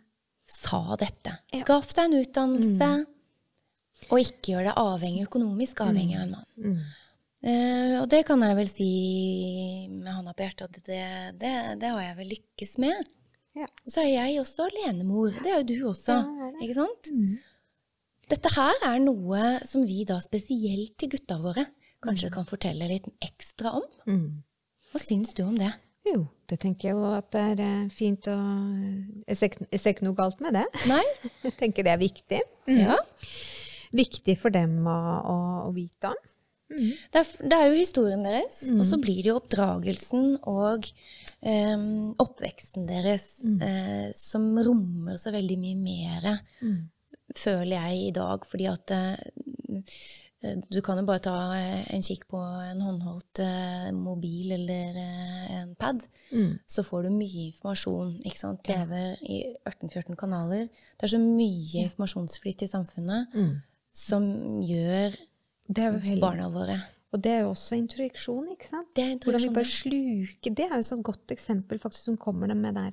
sa 0.46 0.96
dette. 0.96 1.40
Ja. 1.54 1.62
Skaff 1.64 1.94
deg 1.94 2.06
en 2.12 2.20
utdannelse, 2.26 3.06
og 4.12 4.20
ikke 4.20 4.52
gjør 4.54 4.64
deg 4.66 4.76
avhengig, 4.76 5.28
økonomisk 5.28 5.82
avhengig 5.82 6.16
av 6.18 6.22
en 6.24 6.32
mann. 6.32 6.84
Mm. 7.44 7.50
Eh, 7.52 7.96
og 8.02 8.08
det 8.12 8.24
kan 8.28 8.42
jeg 8.46 8.56
vel 8.56 8.70
si 8.72 8.90
med 9.92 10.12
hånda 10.14 10.34
på 10.34 10.46
hjertet 10.46 10.70
at 10.70 10.88
det, 10.88 11.04
det, 11.42 11.54
det 11.82 11.92
har 11.92 12.02
jeg 12.08 12.18
vel 12.22 12.34
lykkes 12.38 12.78
med. 12.84 13.14
Ja. 13.60 13.68
Og 13.68 13.90
så 13.94 14.02
er 14.02 14.12
jeg 14.14 14.40
også 14.42 14.68
alenemor. 14.70 15.36
Det 15.44 15.52
er 15.52 15.62
jo 15.62 15.68
du 15.70 15.76
også. 15.92 16.16
Ja, 16.16 16.50
det. 16.50 16.66
Ikke 16.66 16.80
sant? 16.80 17.12
Mm. 17.14 17.36
Dette 18.34 18.50
her 18.56 18.86
er 18.88 19.00
noe 19.04 19.42
som 19.68 19.84
vi 19.86 20.06
da 20.08 20.18
spesielt 20.24 20.96
til 20.98 21.12
gutta 21.14 21.38
våre 21.44 21.68
kanskje 22.04 22.32
kan 22.34 22.48
fortelle 22.48 22.88
litt 22.90 23.08
ekstra 23.24 23.76
om. 23.80 23.86
Mm. 24.10 24.44
Hva 24.92 25.02
syns 25.02 25.36
du 25.38 25.44
om 25.46 25.56
det? 25.60 25.72
Jo, 26.08 26.26
det 26.52 26.58
tenker 26.60 26.90
jeg 26.90 26.98
jo 26.98 27.12
at 27.16 27.30
det 27.32 27.44
er 27.54 27.62
eh, 27.64 27.92
fint 27.94 28.28
å 28.28 28.36
jeg 29.30 29.38
ser 29.40 29.94
ikke 29.94 30.08
noe 30.08 30.18
galt 30.18 30.44
med 30.44 30.58
det. 30.58 30.66
Nei? 30.92 31.04
Jeg 31.46 31.56
tenker 31.62 31.88
det 31.88 31.94
er 31.94 32.02
viktig. 32.02 32.42
Ja. 32.72 32.98
Viktig 33.96 34.36
for 34.42 34.54
dem 34.54 34.82
å, 34.90 34.98
å, 35.32 35.38
å 35.70 35.72
vite 35.76 36.12
om. 36.12 36.20
Det 36.70 37.20
er, 37.20 37.28
det 37.50 37.54
er 37.58 37.68
jo 37.70 37.76
historien 37.78 38.24
deres, 38.26 38.64
og 38.72 38.86
så 38.88 38.98
blir 39.02 39.22
det 39.22 39.30
jo 39.30 39.36
oppdragelsen 39.38 40.38
og 40.50 40.88
em, 41.46 42.16
oppveksten 42.18 42.88
deres 42.88 43.40
eh, 43.62 44.12
som 44.16 44.48
rommer 44.58 45.18
så 45.22 45.32
veldig 45.36 45.58
mye 45.60 45.76
mer, 45.78 46.40
føler 47.36 47.78
jeg 47.78 48.08
i 48.08 48.12
dag. 48.16 48.46
Fordi 48.50 48.66
at 48.72 48.92
eh, 48.92 49.18
du 50.72 50.82
kan 50.84 50.98
jo 51.00 51.06
bare 51.08 51.20
ta 51.24 51.36
eh, 51.56 51.84
en 51.96 52.02
kikk 52.04 52.26
på 52.28 52.38
en 52.42 52.82
håndholdt 52.84 53.40
eh, 53.40 53.92
mobil 53.96 54.52
eller 54.58 54.98
eh, 55.00 55.62
en 55.62 55.76
pad, 55.76 56.02
så 56.68 56.84
får 56.84 57.04
du 57.04 57.10
mye 57.16 57.46
informasjon. 57.52 58.18
TV 58.66 58.92
i 59.30 59.38
18-14 59.70 60.16
kanaler. 60.20 60.68
Det 60.98 61.04
er 61.08 61.14
så 61.16 61.20
mye 61.22 61.86
informasjonsflyt 61.86 62.64
i 62.66 62.68
samfunnet 62.68 63.28
som 63.94 64.26
gjør 64.66 65.16
Det 65.68 65.84
er 65.84 66.00
heller- 66.00 66.22
barna 66.22 66.50
våre 66.50 66.78
Og 67.14 67.22
det 67.22 67.32
er 67.32 67.42
jo 67.44 67.52
også 67.54 67.78
introjeksjon, 67.78 68.48
ikke 68.52 68.66
sant? 68.66 68.88
Det 68.96 69.04
er 69.04 69.18
Hvordan 69.22 69.42
vi 69.42 69.54
bare 69.54 69.70
sluker 69.70 70.56
Det 70.56 70.66
er 70.66 70.74
jo 70.74 70.80
et 70.82 70.86
sånt 70.86 71.04
godt 71.06 71.28
eksempel 71.32 71.80
faktisk 71.80 72.04
som 72.10 72.18
kommer 72.18 72.48
det 72.48 72.58
med 72.58 72.74
der. 72.74 72.92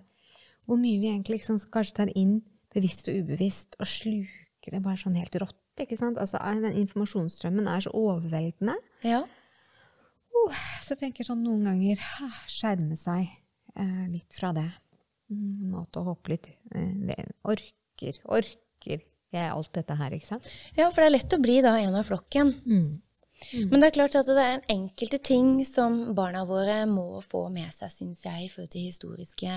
Hvor 0.66 0.76
mye 0.76 1.00
vi 1.00 1.08
egentlig 1.08 1.40
liksom 1.40 1.58
kanskje 1.72 1.94
tar 1.94 2.12
inn 2.14 2.42
bevisst 2.74 3.08
og 3.08 3.14
ubevisst, 3.16 3.76
og 3.80 3.86
sluker 3.86 4.70
det 4.70 4.82
bare 4.82 5.00
sånn 5.00 5.16
helt 5.16 5.34
rått. 5.40 5.56
ikke 5.80 5.96
sant? 5.96 6.18
Altså, 6.18 6.38
Den 6.38 6.76
informasjonsstrømmen 6.86 7.66
er 7.66 7.80
så 7.80 7.90
overveldende. 7.96 8.76
Ja. 9.02 9.24
Så 10.82 10.94
jeg 10.94 10.98
tenker 10.98 11.24
sånn 11.24 11.42
noen 11.42 11.64
ganger 11.64 11.98
ah, 12.22 12.38
skjerme 12.46 12.96
seg 12.96 13.26
eh, 13.76 14.06
litt 14.12 14.32
fra 14.36 14.52
det. 14.52 14.68
Mm, 15.30 15.70
måte 15.72 16.00
å 16.00 16.04
håpe 16.10 16.28
litt 16.32 16.48
eh, 16.74 17.24
Orker, 17.44 18.20
orker 18.24 19.02
jeg 19.36 19.52
alt 19.52 19.72
dette 19.76 19.96
her, 20.00 20.16
ikke 20.16 20.32
sant? 20.32 20.50
ja, 20.76 20.88
for 20.88 21.02
det 21.02 21.08
er 21.10 21.16
lett 21.18 21.36
å 21.36 21.42
bli 21.42 21.60
da 21.64 21.76
en 21.80 21.96
av 22.00 22.08
flokken. 22.08 22.54
Men 23.70 23.80
det 23.80 23.90
er 23.90 23.94
klart 23.96 24.16
at 24.18 24.28
det 24.28 24.42
er 24.42 24.56
en 24.58 24.72
enkelte 24.74 25.20
ting 25.24 25.52
som 25.64 26.00
barna 26.16 26.42
våre 26.48 26.82
må 26.90 27.22
få 27.24 27.46
med 27.52 27.72
seg, 27.72 27.92
syns 27.94 28.26
jeg, 28.26 28.44
i 28.44 28.50
forhold 28.52 28.72
til 28.74 28.88
historiske 28.90 29.54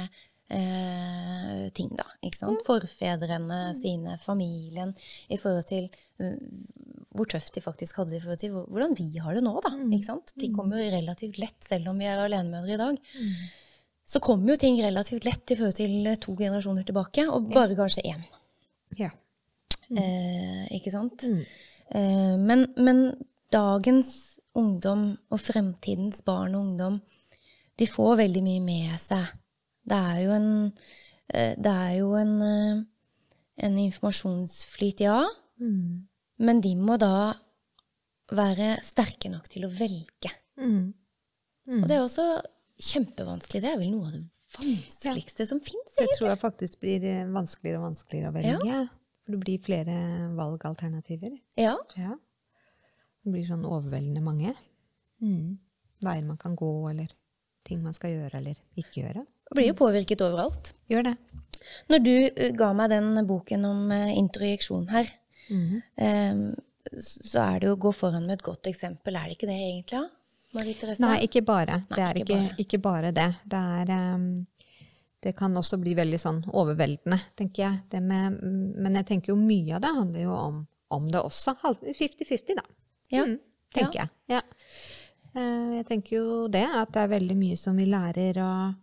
eh, 0.54 1.66
ting, 1.76 1.90
da. 2.00 2.06
Ikke 2.24 2.40
sant? 2.40 2.64
Forfedrene 2.68 3.74
sine, 3.80 4.18
familien, 4.24 4.94
i 5.28 5.40
forhold 5.42 5.68
til 5.70 5.90
eh, 6.24 6.38
hvor 7.14 7.30
tøft 7.30 7.54
de 7.58 7.64
faktisk 7.66 8.00
hadde 8.00 8.16
det 8.16 8.22
i 8.22 8.24
forhold 8.24 8.42
til 8.42 8.56
hvordan 8.56 8.96
vi 8.98 9.10
har 9.22 9.36
det 9.38 9.44
nå, 9.46 9.58
da. 9.66 9.74
Ikke 9.90 10.10
sant? 10.10 10.36
De 10.40 10.50
kommer 10.56 10.82
jo 10.82 10.94
relativt 10.94 11.42
lett, 11.42 11.60
selv 11.68 11.92
om 11.92 12.00
vi 12.00 12.08
er 12.10 12.24
alenemødre 12.24 12.78
i 12.78 12.82
dag. 12.82 13.02
Så 14.14 14.20
kommer 14.24 14.54
jo 14.54 14.60
ting 14.60 14.80
relativt 14.84 15.28
lett 15.28 15.52
i 15.54 15.60
forhold 15.60 15.78
til 15.78 16.08
to 16.24 16.38
generasjoner 16.40 16.88
tilbake, 16.88 17.28
og 17.32 17.52
bare 17.54 17.78
kanskje 17.78 18.08
én. 18.14 18.24
Ja. 19.00 19.12
Eh, 19.92 20.64
ikke 20.78 20.94
sant? 20.94 21.26
Eh, 21.94 22.36
men, 22.40 22.68
men 22.78 23.04
dagens 23.54 24.40
ungdom 24.58 25.14
og 25.34 25.42
fremtidens 25.42 26.22
barn 26.26 26.56
og 26.56 26.68
ungdom, 26.68 27.00
de 27.80 27.88
får 27.90 28.20
veldig 28.22 28.44
mye 28.46 28.64
med 28.64 28.98
seg. 29.02 29.32
Det 29.84 29.98
er 29.98 30.20
jo 30.24 30.36
en, 30.38 30.50
eh, 31.34 31.56
det 31.58 31.74
er 31.74 31.94
jo 32.00 32.14
en, 32.20 32.36
eh, 32.42 32.84
en 33.66 33.78
informasjonsflyt, 33.86 35.02
ja. 35.06 35.24
Men 36.44 36.62
de 36.62 36.76
må 36.76 36.98
da 37.02 37.34
være 38.34 38.78
sterke 38.86 39.30
nok 39.30 39.50
til 39.52 39.66
å 39.68 39.72
velge. 39.74 40.32
Mm. 40.58 40.94
Og 41.82 41.88
det 41.88 41.96
er 41.98 42.04
også 42.04 42.28
kjempevanskelig. 42.82 43.62
Det 43.64 43.72
er 43.72 43.80
vel 43.80 43.92
noe 43.94 44.10
av 44.10 44.16
det 44.16 44.24
vanskeligste 44.58 45.48
som 45.50 45.62
fins. 45.64 45.94
Det 45.98 46.10
tror 46.18 46.34
jeg 46.34 46.42
faktisk 46.42 46.80
blir 46.84 47.06
eh, 47.10 47.30
vanskeligere 47.34 47.80
og 47.80 47.88
vanskeligere 47.92 48.32
å 48.32 48.36
velge. 48.38 48.82
For 49.24 49.36
det 49.36 49.40
blir 49.46 49.64
flere 49.64 49.96
valgalternativer. 50.38 51.38
Ja. 51.60 51.78
Ja. 51.96 52.18
Det 53.24 53.32
blir 53.32 53.46
sånn 53.48 53.64
overveldende 53.64 54.24
mange. 54.24 54.52
Mm. 55.24 55.60
Veier 56.04 56.26
man 56.28 56.40
kan 56.42 56.58
gå, 56.60 56.72
eller 56.90 57.14
ting 57.64 57.80
man 57.84 57.96
skal 57.96 58.12
gjøre 58.18 58.42
eller 58.42 58.60
ikke 58.76 59.06
gjøre. 59.06 59.24
Det 59.24 59.56
blir 59.56 59.70
jo 59.70 59.80
påvirket 59.80 60.26
overalt. 60.26 60.74
Gjør 60.92 61.08
det. 61.08 61.16
Når 61.88 62.04
du 62.04 62.14
eh, 62.28 62.52
ga 62.60 62.74
meg 62.76 62.92
den 62.92 63.16
boken 63.28 63.64
om 63.70 63.82
interjeksjon 63.88 64.20
introjeksjon 64.26 64.88
her, 64.92 65.12
mm 65.48 65.82
eh, 66.04 66.70
så 67.00 67.40
er 67.46 67.62
det 67.62 67.70
jo 67.70 67.78
å 67.78 67.82
gå 67.86 67.92
foran 67.96 68.26
med 68.28 68.38
et 68.38 68.46
godt 68.46 68.68
eksempel. 68.68 69.16
Er 69.16 69.30
det 69.30 69.38
ikke 69.38 69.48
det 69.50 69.56
egentlig? 69.56 70.02
Marie 70.54 70.78
Therese? 70.78 71.02
Nei, 71.02 71.16
ikke 71.28 71.42
bare. 71.48 71.80
Nei, 71.90 71.96
det 71.96 72.04
er 72.04 72.20
ikke 72.20 72.26
ikke, 72.26 72.36
bare. 72.36 72.58
ikke 72.64 72.80
bare 72.84 73.12
det. 73.16 73.28
Det 73.50 73.62
er 73.78 73.94
ehm, 73.96 74.28
Det 75.24 75.32
kan 75.38 75.56
også 75.56 75.78
bli 75.80 75.94
veldig 75.96 76.20
sånn 76.20 76.42
overveldende, 76.52 77.20
tenker 77.40 77.64
jeg. 77.64 77.80
Det 77.94 78.02
med, 78.04 78.42
men 78.44 78.98
jeg 79.00 79.08
tenker 79.08 79.32
jo 79.34 79.40
mye 79.40 79.78
av 79.78 79.84
det 79.86 79.92
handler 79.96 80.26
jo 80.26 80.34
om, 80.36 80.58
om 80.98 81.06
det 81.14 81.22
også. 81.24 81.56
50-50, 81.64 82.58
da. 82.60 82.66
Ja. 83.14 83.24
Mm, 83.30 83.38
tenker 83.74 84.02
jeg. 84.04 84.12
Ja. 84.34 84.42
Eh, 85.34 85.78
Jeg 85.80 85.86
tenker 85.90 86.18
jo 86.18 86.48
det, 86.52 86.66
at 86.68 86.92
det 86.94 87.06
er 87.06 87.14
veldig 87.16 87.38
mye 87.40 87.58
som 87.58 87.78
vi 87.80 87.88
lærer 87.90 88.38
og, 88.44 88.76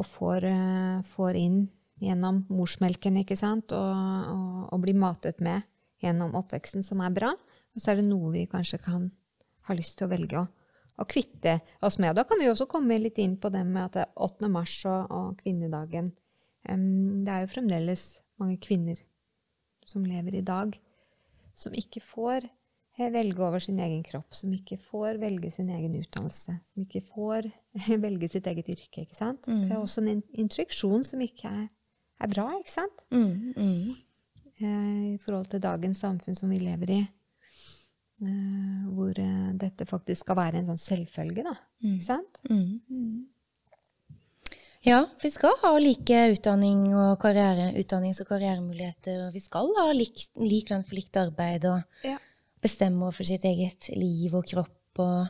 og 0.00 0.06
får, 0.08 0.46
eh, 0.48 1.02
får 1.14 1.38
inn 1.38 1.60
gjennom 2.02 2.44
morsmelken, 2.54 3.20
ikke 3.20 3.36
sant, 3.38 3.74
og, 3.74 3.92
og, 4.32 4.58
og 4.72 4.82
blir 4.84 4.96
matet 4.98 5.40
med 5.44 5.66
gjennom 6.02 6.34
oppveksten, 6.38 6.84
som 6.86 7.00
er 7.02 7.10
bra. 7.14 7.32
Og 7.74 7.82
så 7.82 7.92
er 7.92 8.00
det 8.00 8.08
noe 8.08 8.32
vi 8.34 8.46
kanskje 8.50 8.78
kan 8.82 9.10
ha 9.68 9.74
lyst 9.76 9.98
til 9.98 10.06
å 10.08 10.12
velge 10.12 10.40
å, 10.40 10.46
å 10.98 11.06
kvitte 11.08 11.58
oss 11.84 11.98
med. 11.98 12.12
Og 12.12 12.18
da 12.18 12.24
kan 12.28 12.40
vi 12.40 12.50
også 12.50 12.68
komme 12.70 12.98
litt 13.00 13.18
inn 13.22 13.36
på 13.40 13.50
det 13.54 13.64
med 13.66 13.84
at 13.86 13.96
det 13.96 14.04
er 14.06 14.26
8. 14.28 14.50
mars 14.52 14.74
og, 14.90 15.12
og 15.14 15.42
kvinnedagen. 15.42 16.12
um, 16.68 17.24
det 17.26 17.34
er 17.34 17.44
jo 17.44 17.52
fremdeles 17.54 18.04
mange 18.38 18.58
kvinner 18.62 19.00
som 19.88 20.04
lever 20.06 20.38
i 20.38 20.44
dag, 20.44 20.74
som 21.58 21.74
ikke 21.74 22.02
får 22.04 22.44
eh, 22.44 23.08
velge 23.14 23.42
over 23.42 23.62
sin 23.62 23.78
egen 23.82 24.02
kropp, 24.06 24.34
som 24.36 24.52
ikke 24.54 24.78
får 24.90 25.18
velge 25.22 25.50
sin 25.54 25.70
egen 25.74 25.96
utdannelse, 25.98 26.58
som 26.60 26.84
ikke 26.84 27.02
får 27.14 27.48
velge 28.06 28.30
sitt 28.34 28.46
eget 28.50 28.68
yrke. 28.74 29.06
ikke 29.06 29.18
sant? 29.18 29.48
Det 29.48 29.72
er 29.72 29.80
også 29.80 30.04
en 30.04 30.22
instruksjon 30.38 31.06
som 31.08 31.22
ikke 31.24 31.50
er, 31.62 31.66
er 32.20 32.34
bra, 32.34 32.50
ikke 32.60 32.74
sant? 32.74 33.06
Mm, 33.14 33.54
mm. 33.56 33.96
Uh, 34.58 35.14
I 35.14 35.18
forhold 35.22 35.46
til 35.52 35.62
dagens 35.62 36.02
samfunn 36.02 36.36
som 36.36 36.50
vi 36.50 36.58
lever 36.58 36.90
i, 36.90 37.00
eh, 37.04 37.12
hvor 38.18 39.18
eh, 39.22 39.50
dette 39.54 39.86
faktisk 39.86 40.24
skal 40.24 40.38
være 40.40 40.60
en 40.60 40.70
sånn 40.72 40.80
selvfølge, 40.82 41.44
da. 41.46 41.54
Ikke 41.86 42.06
sant? 42.08 42.40
Mm. 42.50 43.26
Ja, 44.86 45.02
vi 45.22 45.30
skal 45.30 45.56
ha 45.62 45.72
like 45.82 46.20
utdanning 46.34 46.88
og 46.96 47.18
karriere, 47.22 47.72
utdannings- 47.78 48.22
og 48.22 48.30
karrieremuligheter. 48.30 49.26
Og 49.26 49.34
vi 49.36 49.42
skal 49.42 49.70
ha 49.78 49.90
lik, 49.94 50.28
lik 50.38 50.70
lønn 50.72 50.86
for 50.86 50.98
likt 50.98 51.18
arbeid 51.18 51.66
og 51.70 51.82
Ja. 52.06 52.18
bestemme 52.62 53.06
over 53.06 53.24
sitt 53.24 53.44
eget 53.44 53.90
liv 53.96 54.34
og 54.34 54.46
kropp. 54.46 54.74
Og 54.98 55.28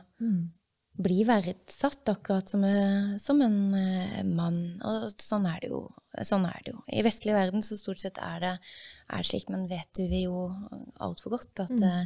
bli 0.99 1.23
verdsatt 1.23 2.09
akkurat 2.09 2.49
som, 2.49 2.63
eh, 2.63 3.17
som 3.17 3.41
en 3.41 3.73
uh, 3.73 4.23
mann. 4.23 4.81
Og 4.83 5.11
sånn 5.21 5.45
er, 5.47 5.59
det 5.61 5.69
jo, 5.69 5.93
sånn 6.25 6.45
er 6.45 6.59
det 6.65 6.73
jo. 6.73 6.83
I 6.91 7.03
vestlig 7.05 7.33
verden 7.33 7.61
så 7.61 7.77
stort 7.77 7.99
sett 7.99 8.17
er 8.17 8.39
det, 8.39 8.59
er 9.09 9.17
det 9.17 9.25
slik, 9.29 9.49
men 9.49 9.67
vet 9.69 9.93
du 9.95 10.07
vi 10.09 10.25
jo 10.25 10.49
altfor 10.99 11.37
godt 11.37 11.59
at 11.59 11.71
eh, 11.71 12.05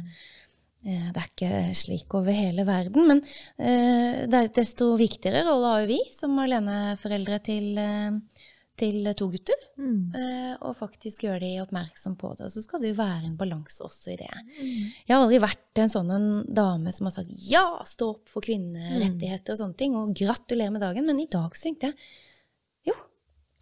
Det 0.84 1.16
er 1.16 1.28
ikke 1.30 1.50
slik 1.76 2.12
over 2.16 2.34
hele 2.36 2.66
verden, 2.68 3.06
men 3.08 3.22
eh, 3.56 4.24
det 4.28 4.40
er 4.40 4.50
desto 4.52 4.90
viktigere 5.00 5.46
rolle 5.46 5.70
har 5.70 5.84
jo 5.84 5.92
vi 5.94 6.00
som 6.12 6.36
aleneforeldre 6.42 7.38
til, 7.46 7.70
eh, 7.80 8.42
til 8.76 9.08
to 9.16 9.30
gutter. 9.32 9.62
Mm. 9.80 10.12
Og 10.66 10.74
faktisk 10.76 11.24
gjøre 11.24 11.40
de 11.46 11.52
oppmerksom 11.62 12.18
på 12.20 12.34
det. 12.36 12.48
Og 12.48 12.52
så 12.52 12.64
skal 12.66 12.82
det 12.82 12.90
jo 12.90 12.98
være 12.98 13.30
en 13.30 13.38
balanse 13.38 13.80
også 13.86 14.12
i 14.12 14.18
det. 14.20 14.28
Jeg 14.58 15.14
har 15.14 15.22
aldri 15.22 15.40
vært 15.42 15.80
en 15.80 15.92
sånn 15.94 16.12
en 16.12 16.28
dame 16.44 16.92
som 16.92 17.08
har 17.08 17.16
sagt 17.16 17.32
ja, 17.48 17.64
stå 17.88 18.10
opp 18.16 18.34
for 18.34 18.44
kvinnerettigheter 18.44 19.54
og 19.54 19.62
sånne 19.62 19.80
ting, 19.80 19.96
og 19.96 20.12
gratulerer 20.18 20.74
med 20.74 20.84
dagen. 20.84 21.08
Men 21.08 21.22
i 21.22 21.30
dag 21.32 21.56
så 21.56 21.70
tenkte 21.70 21.92
jeg 21.92 22.90
jo, 22.90 22.98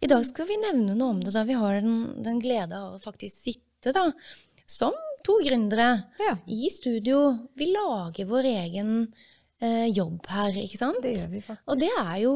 i 0.03 0.11
dag 0.11 0.27
skal 0.27 0.49
vi 0.49 0.59
nevne 0.59 0.97
noe 0.99 1.15
om 1.15 1.23
det, 1.23 1.31
da 1.37 1.45
vi 1.47 1.55
har 1.55 1.79
den, 1.79 1.97
den 2.25 2.43
glede 2.43 2.75
av 2.75 2.97
å 2.97 3.03
faktisk 3.03 3.47
sitte 3.47 3.95
da, 3.95 4.09
som 4.67 4.97
to 5.23 5.37
gründere 5.45 5.89
Ja. 6.19 6.35
i 6.47 6.69
studio. 6.69 7.21
Vi 7.55 7.71
lager 7.73 8.25
vår 8.29 8.43
egen 8.49 8.89
eh, 9.63 9.85
jobb 9.95 10.25
her, 10.27 10.51
ikke 10.59 10.77
sant? 10.77 10.97
Det 11.01 11.13
gjør 11.15 11.29
vi 11.31 11.41
faktisk. 11.41 11.67
Og 11.71 11.79
det 11.79 11.89
er 11.99 12.17
jo 12.23 12.33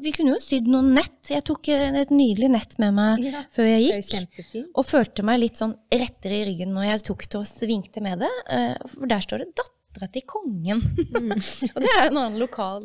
Vi 0.00 0.12
kunne 0.12 0.34
jo 0.34 0.40
sydd 0.42 0.66
noen 0.68 0.92
nett. 0.96 1.18
Jeg 1.30 1.44
tok 1.48 1.68
eh, 1.72 2.00
et 2.02 2.10
nydelig 2.12 2.50
nett 2.52 2.76
med 2.82 2.94
meg 2.96 3.24
Ja, 3.24 3.44
før 3.54 3.68
jeg 3.70 4.02
Det 4.02 4.20
gikk. 4.28 4.66
Og 4.76 4.84
følte 4.86 5.24
meg 5.26 5.40
litt 5.40 5.56
sånn 5.60 5.74
rettere 5.92 6.42
i 6.42 6.44
ryggen 6.50 6.74
når 6.76 6.90
jeg 6.90 7.06
tok 7.08 7.26
til 7.30 7.40
og 7.40 7.48
svingte 7.48 8.02
med 8.04 8.20
det. 8.24 8.32
eh, 8.50 8.74
For 8.92 9.06
der 9.10 9.24
står 9.24 9.44
det 9.44 9.54
dattera 9.96 10.08
til 10.12 10.24
kongen. 10.28 10.82
og 11.74 11.80
det 11.82 11.90
er 11.90 12.08
en 12.08 12.18
annen 12.20 12.38
lokal 12.40 12.84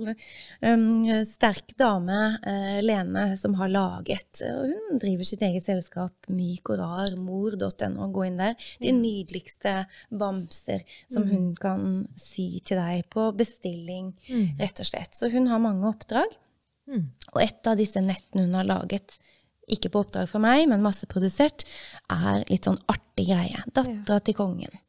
um, 0.62 1.10
sterk 1.28 1.74
dame, 1.80 2.20
uh, 2.46 2.80
Lene, 2.84 3.38
som 3.38 3.56
har 3.60 3.72
laget 3.72 4.42
og 4.48 4.72
Hun 4.72 5.02
driver 5.02 5.28
sitt 5.28 5.42
eget 5.42 5.66
selskap, 5.66 6.14
Myk 6.32 6.72
og 6.72 6.80
rar, 6.80 7.16
mor.no. 7.18 8.08
Gå 8.12 8.26
inn 8.28 8.40
der. 8.40 8.56
De 8.82 8.94
nydeligste 8.96 9.86
bamser 10.10 10.86
som 11.12 11.28
hun 11.28 11.52
kan 11.56 12.06
sy 12.20 12.62
til 12.66 12.80
deg 12.80 13.06
på 13.12 13.32
bestilling, 13.38 14.14
rett 14.60 14.80
og 14.80 14.88
slett. 14.88 15.16
Så 15.18 15.32
hun 15.32 15.50
har 15.52 15.62
mange 15.62 15.88
oppdrag. 15.90 16.32
Og 17.32 17.40
et 17.44 17.68
av 17.68 17.80
disse 17.80 18.02
nettene 18.04 18.48
hun 18.48 18.58
har 18.58 18.68
laget, 18.68 19.16
ikke 19.72 19.92
på 19.94 20.02
oppdrag 20.04 20.28
fra 20.28 20.42
meg, 20.44 20.66
men 20.68 20.84
masseprodusert, 20.84 21.64
er 22.12 22.44
litt 22.50 22.68
sånn 22.68 22.82
artig 22.92 23.30
greie. 23.30 23.64
Dattera 23.72 24.20
til 24.20 24.36
kongen. 24.36 24.82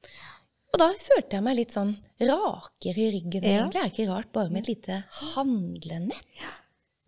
Og 0.72 0.80
da 0.80 0.88
følte 0.96 1.37
jeg 1.37 1.44
meg 1.44 1.58
litt 1.58 1.74
sånn 1.74 1.92
rakere 2.22 3.02
i 3.02 3.11
ryggen. 3.18 3.44
Ja. 3.44 3.62
Egentlig 3.62 3.80
er 3.80 3.88
det 3.88 3.92
ikke 3.92 4.08
rart, 4.08 4.30
bare 4.32 4.52
med 4.52 4.62
et 4.64 4.70
lite 4.72 5.02
handlenett. 5.35 6.46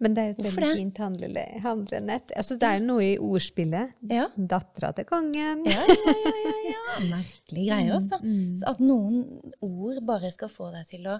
Men 0.05 0.13
det 0.17 0.21
er 0.21 0.27
jo 0.27 0.35
et 0.35 0.41
Hvorfor 0.43 0.61
veldig 0.61 0.75
det? 0.75 0.81
fint 0.83 0.99
handle, 1.01 1.45
handlenett. 1.65 2.35
Altså, 2.37 2.59
det 2.61 2.69
er 2.69 2.77
jo 2.77 2.85
noe 2.91 3.07
i 3.07 3.15
ordspillet. 3.23 3.95
Ja. 4.11 4.27
Dattera 4.37 4.91
til 4.99 5.07
kongen. 5.09 5.65
Ja, 5.71 5.81
ja, 5.89 5.97
ja, 6.13 6.35
ja, 6.45 6.55
ja. 6.75 6.99
Merkelige 7.15 7.71
greier, 7.71 7.95
altså. 8.01 8.21
Mm. 8.21 8.53
Så 8.61 8.69
at 8.75 8.85
noen 8.85 9.55
ord 9.65 10.03
bare 10.05 10.33
skal 10.35 10.53
få 10.53 10.69
deg 10.75 10.91
til 10.91 11.09
å 11.09 11.17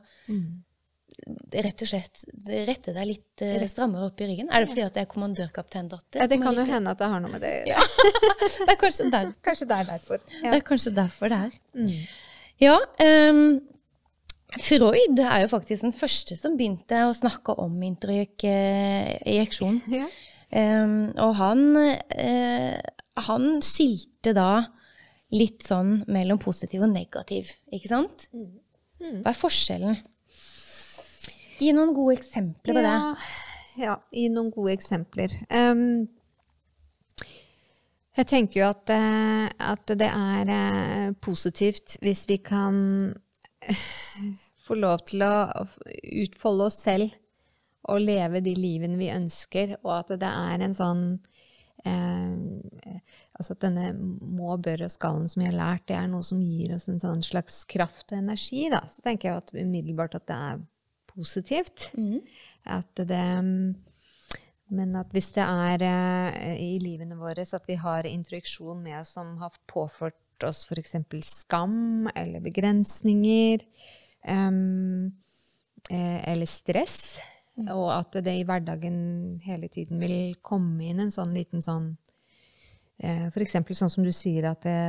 rett 1.65 1.83
og 1.85 1.89
slett 1.89 2.25
rette 2.67 2.93
deg 2.97 3.07
litt 3.07 3.43
uh, 3.47 3.65
strammere 3.71 4.09
opp 4.11 4.21
i 4.21 4.29
ryggen. 4.29 4.51
Er 4.51 4.65
det 4.65 4.71
fordi 4.73 4.85
at 4.85 4.99
jeg 4.99 5.07
er 5.07 5.11
kommandørkapteindatter? 5.13 6.21
Ja, 6.21 6.29
det 6.31 6.41
kan 6.43 6.59
jo 6.59 6.65
hende 6.69 6.93
at 6.93 7.01
det 7.01 7.09
har 7.13 7.23
noe 7.23 7.33
med 7.33 7.45
det 7.45 7.53
å 7.63 7.73
gjøre. 7.73 7.89
Det 8.65 8.73
er 8.73 8.79
kanskje 8.81 9.07
der. 9.13 9.31
Kanskje 9.45 9.67
det 9.71 9.77
er 9.77 9.87
derfor. 9.89 10.23
Det 10.29 10.51
er 10.57 10.63
kanskje 10.67 10.91
derfor 10.95 11.31
det 11.33 11.39
er. 11.47 11.55
Mm. 11.79 11.93
Ja, 12.63 12.77
um, 13.31 13.61
Freud 14.63 15.19
er 15.19 15.41
jo 15.43 15.51
faktisk 15.51 15.83
den 15.83 15.97
første 15.97 16.37
som 16.39 16.55
begynte 16.59 17.01
å 17.09 17.17
snakke 17.17 17.57
om 17.59 17.75
injeksjon. 17.83 19.81
Ja. 19.91 20.07
Um, 20.55 21.11
og 21.19 21.35
han, 21.41 21.65
uh, 21.75 22.79
han 23.27 23.49
skilte 23.65 24.35
da 24.37 24.51
litt 25.35 25.65
sånn 25.67 26.05
mellom 26.07 26.39
positiv 26.39 26.85
og 26.87 26.93
negativ, 26.93 27.51
ikke 27.75 27.91
sant? 27.91 28.29
Hva 29.01 29.33
er 29.33 29.39
forskjellen? 29.39 29.97
Gi 31.59 31.73
noen 31.75 31.95
gode 31.97 32.17
eksempler 32.19 32.77
på 32.77 32.85
det. 32.85 32.93
Ja, 32.93 33.15
ja, 33.79 33.97
gi 34.15 34.29
noen 34.31 34.51
gode 34.55 34.75
eksempler. 34.77 35.35
Ehm, 35.51 36.07
jeg 38.15 38.29
tenker 38.31 38.61
jo 38.61 38.71
at, 38.71 38.91
eh, 38.95 39.47
at 39.73 39.93
det 39.99 40.09
er 40.09 40.51
eh, 40.55 41.13
positivt 41.23 41.97
hvis 42.05 42.25
vi 42.31 42.39
kan 42.45 42.77
få 44.67 44.79
lov 44.79 45.03
til 45.11 45.25
å 45.27 45.35
utfolde 46.23 46.69
oss 46.71 46.79
selv 46.85 47.15
og 47.91 48.01
leve 48.01 48.41
de 48.41 48.55
livene 48.57 48.97
vi 48.97 49.11
ønsker, 49.13 49.77
og 49.83 49.93
at 49.99 50.15
det 50.23 50.31
er 50.31 50.63
en 50.65 50.77
sånn 50.77 51.03
eh, 51.85 53.01
Altså 53.35 53.57
at 53.57 53.65
denne 53.65 53.89
må, 53.99 54.55
bør 54.63 54.85
og 54.87 54.93
skallen 54.93 55.27
som 55.29 55.43
vi 55.43 55.49
har 55.49 55.57
lært, 55.59 55.89
det 55.91 55.97
er 55.99 56.07
noe 56.07 56.23
som 56.23 56.39
gir 56.39 56.77
oss 56.77 56.87
en 56.87 57.01
sånn 57.03 57.25
slags 57.27 57.65
kraft 57.67 58.13
og 58.13 58.21
energi. 58.21 58.69
Da. 58.71 58.85
Så 58.95 59.03
tenker 59.03 59.27
jeg 59.27 59.41
at 59.41 59.51
umiddelbart 59.57 60.15
at 60.15 60.29
det 60.31 60.37
er 60.39 60.61
positivt. 61.11 61.89
Mm. 61.99 62.21
At 62.77 63.03
det 63.11 63.19
Men 64.73 64.95
at 64.97 65.11
hvis 65.13 65.33
det 65.37 65.45
er 65.45 65.83
eh, 65.85 66.55
i 66.63 66.79
livene 66.81 67.19
våre 67.19 67.45
så 67.45 67.59
at 67.61 67.69
vi 67.69 67.77
har 67.81 68.09
introduksjon 68.09 68.81
med 68.83 69.03
oss 69.03 69.13
som 69.19 69.37
har 69.43 69.53
påført 69.71 70.17
oss 70.45 70.65
f.eks. 70.67 70.97
skam 71.29 72.09
eller 72.15 72.43
begrensninger, 72.43 73.63
um, 74.29 75.13
eh, 75.91 76.21
eller 76.33 76.49
stress, 76.49 77.21
og 77.69 77.87
at 77.95 78.19
det 78.25 78.35
i 78.41 78.47
hverdagen 78.47 78.97
hele 79.45 79.69
tiden 79.71 80.01
vil 80.03 80.35
komme 80.43 80.89
inn 80.89 81.05
en 81.05 81.13
sånn 81.15 81.37
liten 81.37 81.63
sånn 81.63 81.93
eh, 82.99 83.29
eksempel 83.31 83.77
sånn 83.79 83.93
som 83.93 84.07
du 84.07 84.11
sier 84.15 84.49
at 84.51 84.65
det, 84.67 84.81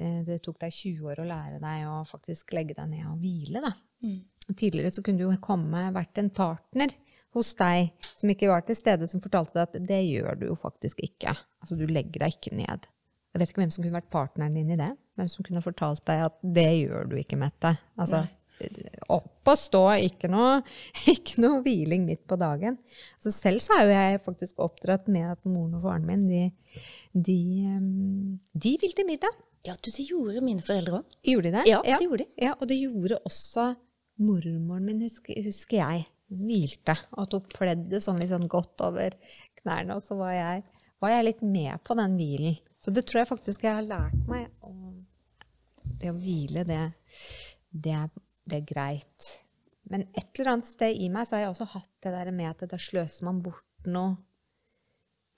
eh, 0.00 0.22
det 0.24 0.40
tok 0.44 0.62
deg 0.62 0.72
20 0.72 1.10
år 1.10 1.20
å 1.20 1.28
lære 1.28 1.60
deg 1.60 1.90
å 1.90 1.98
faktisk 2.08 2.56
legge 2.56 2.78
deg 2.78 2.88
ned 2.94 3.10
og 3.10 3.20
hvile. 3.20 3.60
da. 3.64 3.74
Mm. 4.06 4.22
Tidligere 4.54 4.94
så 4.94 5.02
kunne 5.02 5.20
du 5.20 5.26
jo 5.26 5.36
komme 5.42 5.88
vært 5.92 6.22
en 6.22 6.30
partner 6.30 6.94
hos 7.36 7.52
deg 7.58 7.92
som 8.16 8.32
ikke 8.32 8.50
var 8.50 8.64
til 8.66 8.78
stede, 8.78 9.08
som 9.10 9.22
fortalte 9.24 9.56
deg 9.56 9.66
at 9.68 9.88
det 9.90 10.02
gjør 10.08 10.40
du 10.40 10.46
jo 10.50 10.56
faktisk 10.58 11.02
ikke. 11.04 11.34
Altså 11.62 11.78
du 11.78 11.86
legger 11.88 12.24
deg 12.24 12.38
ikke 12.38 12.56
ned. 12.56 12.88
Jeg 13.32 13.42
vet 13.42 13.52
ikke 13.52 13.60
hvem 13.60 13.74
som 13.74 13.84
kunne 13.84 13.98
vært 13.98 14.12
partneren 14.12 14.56
din 14.56 14.72
i 14.72 14.80
det. 14.80 14.94
Hvem 15.16 15.28
som 15.28 15.44
kunne 15.44 15.64
fortalt 15.64 16.02
deg 16.08 16.24
at 16.24 16.36
det 16.56 16.70
gjør 16.80 17.10
du 17.10 17.18
ikke, 17.20 17.36
Mette. 17.40 17.74
Altså, 18.00 18.22
opp 19.12 19.50
og 19.50 19.58
stå, 19.60 19.82
ikke 20.06 20.30
noe, 20.32 20.62
ikke 21.14 21.42
noe 21.44 21.60
hviling 21.64 22.06
midt 22.08 22.24
på 22.28 22.38
dagen. 22.40 22.78
Altså 23.18 23.34
selv 23.34 23.60
så 23.64 23.76
er 23.76 23.84
jo 23.84 23.96
jeg 23.96 24.22
faktisk 24.24 24.64
oppdratt 24.64 25.10
med 25.12 25.28
at 25.34 25.42
moren 25.44 25.76
og 25.76 25.84
faren 25.84 26.08
min, 26.08 26.24
de, 26.30 26.46
de, 27.12 27.38
de 28.56 28.74
vil 28.82 28.96
til 28.96 29.08
middag. 29.08 29.36
Ja, 29.66 29.74
du, 29.74 29.90
det 29.90 30.06
gjorde 30.06 30.44
mine 30.46 30.62
foreldre 30.64 31.00
òg. 31.00 31.16
Gjorde 31.26 31.50
de 31.50 31.56
det? 31.58 31.64
Ja, 31.68 31.80
det 31.84 32.06
gjorde 32.06 32.22
de. 32.22 32.28
Ja, 32.40 32.52
og 32.54 32.68
det 32.70 32.78
gjorde 32.78 33.18
også 33.26 33.72
mormoren 34.16 34.86
min, 34.86 35.02
husker, 35.04 35.36
husker 35.44 35.80
jeg. 35.82 36.06
Hun 36.30 36.46
hvilte 36.48 36.96
og 37.14 37.28
tok 37.30 37.50
pleddet 37.54 38.02
sånn 38.02 38.18
litt 38.20 38.32
sånn 38.32 38.48
godt 38.50 38.82
over 38.86 39.14
knærne, 39.60 39.96
og 39.96 40.02
så 40.02 40.18
var 40.18 40.34
jeg, 40.34 40.64
var 41.02 41.14
jeg 41.14 41.26
litt 41.28 41.42
med 41.46 41.82
på 41.86 41.96
den 41.98 42.16
hvilen. 42.18 42.58
Så 42.82 42.92
det 42.94 43.06
tror 43.06 43.22
jeg 43.22 43.30
faktisk 43.30 43.66
jeg 43.66 43.78
har 43.78 43.86
lært 43.86 44.28
meg. 44.30 44.50
Det 45.96 46.12
å 46.12 46.18
hvile, 46.18 46.62
det, 46.68 46.82
det, 47.70 47.98
det 48.46 48.60
er 48.60 48.68
greit. 48.68 49.32
Men 49.90 50.06
et 50.14 50.30
eller 50.34 50.52
annet 50.52 50.68
sted 50.68 50.98
i 50.98 51.08
meg 51.12 51.26
så 51.26 51.36
har 51.36 51.46
jeg 51.46 51.54
også 51.54 51.68
hatt 51.76 51.92
det 52.06 52.12
der 52.14 52.32
med 52.34 52.50
at 52.50 52.64
da 52.70 52.78
sløser 52.80 53.26
man 53.28 53.42
bort 53.44 53.86
noe 53.86 54.16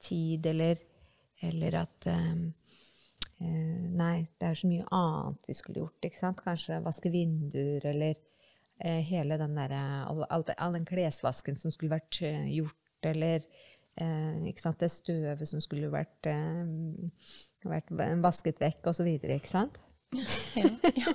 tid, 0.05 0.47
eller, 0.47 0.81
eller 1.45 1.77
at 1.83 2.09
um, 2.13 2.47
nei, 3.39 4.29
det 4.39 4.49
er 4.49 4.59
så 4.59 4.71
mye 4.71 4.87
annet 4.95 5.51
vi 5.51 5.57
skulle 5.59 5.83
gjort. 5.83 6.05
ikke 6.05 6.21
sant? 6.21 6.41
Kanskje 6.45 6.81
vaske 6.85 7.13
vinduer, 7.13 7.85
eller 7.93 8.17
hele 8.79 9.39
den 9.41 9.57
der, 9.59 9.75
all, 10.07 10.25
all, 10.31 10.45
all 10.57 10.77
den 10.77 10.87
klesvasken 10.89 11.59
som 11.59 11.73
skulle 11.75 11.97
vært 11.97 12.21
eh, 12.23 12.47
gjort, 12.55 12.79
eller 13.07 13.43
eh, 13.99 14.73
det 14.79 14.91
støvet 14.93 15.49
som 15.51 15.63
skulle 15.65 15.91
vært, 15.93 16.31
eh, 16.31 17.69
vært 17.69 17.93
vasket 18.23 18.61
vekk, 18.63 18.91
videre, 19.03 19.39
ikke 19.39 19.55
sant? 19.55 19.79
Ja, 20.57 20.71
ja. 20.97 21.13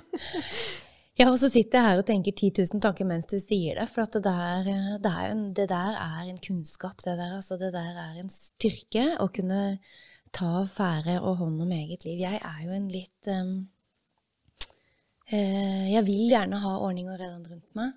ja, 1.18 1.26
og 1.30 1.38
så 1.40 1.50
sitter 1.50 1.78
jeg 1.78 1.88
her 1.88 2.00
og 2.00 2.06
tenker 2.08 2.34
10 2.34 2.52
000 2.74 2.82
tanker 2.84 3.08
mens 3.08 3.26
du 3.30 3.36
sier 3.42 3.80
det. 3.80 3.88
For 3.94 4.06
det 4.06 4.24
der, 4.26 4.70
eh, 4.70 4.96
det, 5.02 5.14
en, 5.30 5.44
det 5.56 5.68
der 5.72 5.98
er 5.98 6.24
en 6.28 6.40
kunnskap. 6.42 7.02
Det 7.02 7.16
der, 7.18 7.36
altså, 7.40 7.58
det 7.60 7.72
der 7.74 7.94
er 8.06 8.18
en 8.20 8.32
styrke 8.32 9.14
å 9.22 9.30
kunne 9.34 9.78
ta 10.34 10.50
affære 10.64 11.20
og 11.22 11.38
hånd 11.42 11.62
om 11.62 11.72
eget 11.74 12.06
liv. 12.06 12.18
Jeg 12.24 12.40
er 12.42 12.60
jo 12.64 12.74
en 12.74 12.88
litt 12.90 13.30
um, 13.30 13.54
eh, 15.32 15.92
Jeg 15.92 16.04
vil 16.06 16.24
gjerne 16.30 16.60
ha 16.64 16.78
ordning 16.78 17.10
og 17.10 17.20
redan 17.20 17.44
rundt 17.48 17.70
meg. 17.78 17.92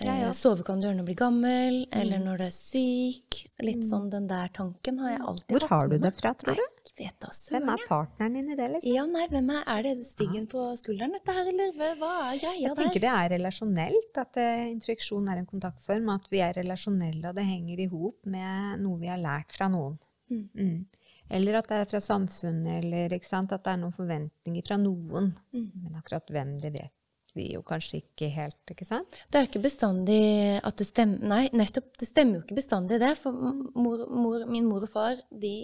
Ja, 0.00 0.14
ja. 0.16 0.28
Eh, 0.28 0.32
sove 0.36 0.64
kan 0.66 0.80
du 0.80 0.86
gjøre 0.86 0.96
når 0.98 1.04
du 1.04 1.10
blir 1.10 1.20
gammel, 1.20 1.82
eller 1.92 2.22
når 2.22 2.40
du 2.40 2.44
er 2.48 2.54
syk. 2.56 3.38
Litt 3.62 3.84
sånn 3.86 4.08
den 4.10 4.24
der 4.26 4.48
tanken 4.54 4.96
har 4.98 5.12
jeg 5.12 5.20
alltid 5.22 5.52
Hvor 5.54 5.68
har 5.70 5.90
du 5.90 5.96
det 6.02 6.10
fra, 6.16 6.32
tror 6.34 6.56
du? 6.58 6.62
Jeg 6.88 6.94
vet 6.98 7.16
da 7.22 7.28
Hvem 7.30 7.68
er 7.70 7.82
partneren 7.86 8.34
din 8.38 8.48
i 8.50 8.56
det, 8.58 8.68
liksom? 8.72 8.94
Ja, 8.96 9.04
nei, 9.06 9.26
hvem 9.30 9.50
er, 9.54 9.60
er 9.70 9.84
det 9.86 10.06
styggen 10.08 10.48
på 10.50 10.64
skulderen, 10.80 11.14
dette 11.14 11.36
her, 11.36 11.50
eller 11.52 11.76
hva, 12.00 12.10
er 12.32 12.40
greia 12.42 12.56
Jeg 12.58 12.72
der? 12.72 12.80
tenker 12.80 13.04
det 13.04 13.12
er 13.12 13.30
relasjonelt, 13.36 14.18
at 14.24 14.40
uh, 14.40 14.64
introduksjon 14.72 15.28
er 15.30 15.42
en 15.42 15.48
kontaktform. 15.52 16.10
At 16.16 16.26
vi 16.32 16.42
er 16.42 16.56
relasjonelle, 16.58 17.22
og 17.30 17.38
det 17.38 17.46
henger 17.46 17.84
i 17.84 17.88
hop 17.92 18.18
med 18.34 18.82
noe 18.82 18.98
vi 19.04 19.12
har 19.12 19.22
lært 19.22 19.54
fra 19.54 19.70
noen. 19.72 20.00
Mm. 20.32 20.88
Eller 21.30 21.60
at 21.60 21.68
det 21.70 21.78
er 21.80 21.90
fra 21.90 22.00
samfunnet, 22.02 22.82
eller 22.84 23.14
sant? 23.24 23.52
at 23.52 23.64
det 23.64 23.72
er 23.72 23.78
noen 23.80 23.94
forventninger 23.96 24.66
fra 24.66 24.76
noen. 24.80 25.32
Mm. 25.54 25.70
Men 25.84 26.00
akkurat 26.00 26.28
hvem, 26.32 26.58
det 26.60 26.72
vet 26.74 26.92
vi 27.34 27.46
jo 27.54 27.62
kanskje 27.64 28.02
ikke 28.02 28.28
helt, 28.34 28.60
ikke 28.74 28.84
sant? 28.84 29.22
Det 29.32 29.40
er 29.40 29.46
ikke 29.48 29.62
bestandig 29.64 30.18
at 30.60 30.76
det 30.76 30.86
stemmer 30.88 31.30
Nei, 31.32 31.46
nettopp. 31.56 31.94
Det 32.00 32.08
stemmer 32.08 32.38
jo 32.38 32.42
ikke 32.44 32.58
bestandig 32.58 32.98
det. 33.00 33.14
For 33.22 33.32
mor, 33.32 34.04
mor, 34.12 34.44
min 34.50 34.68
mor 34.68 34.84
og 34.84 34.92
far, 34.92 35.22
de 35.30 35.54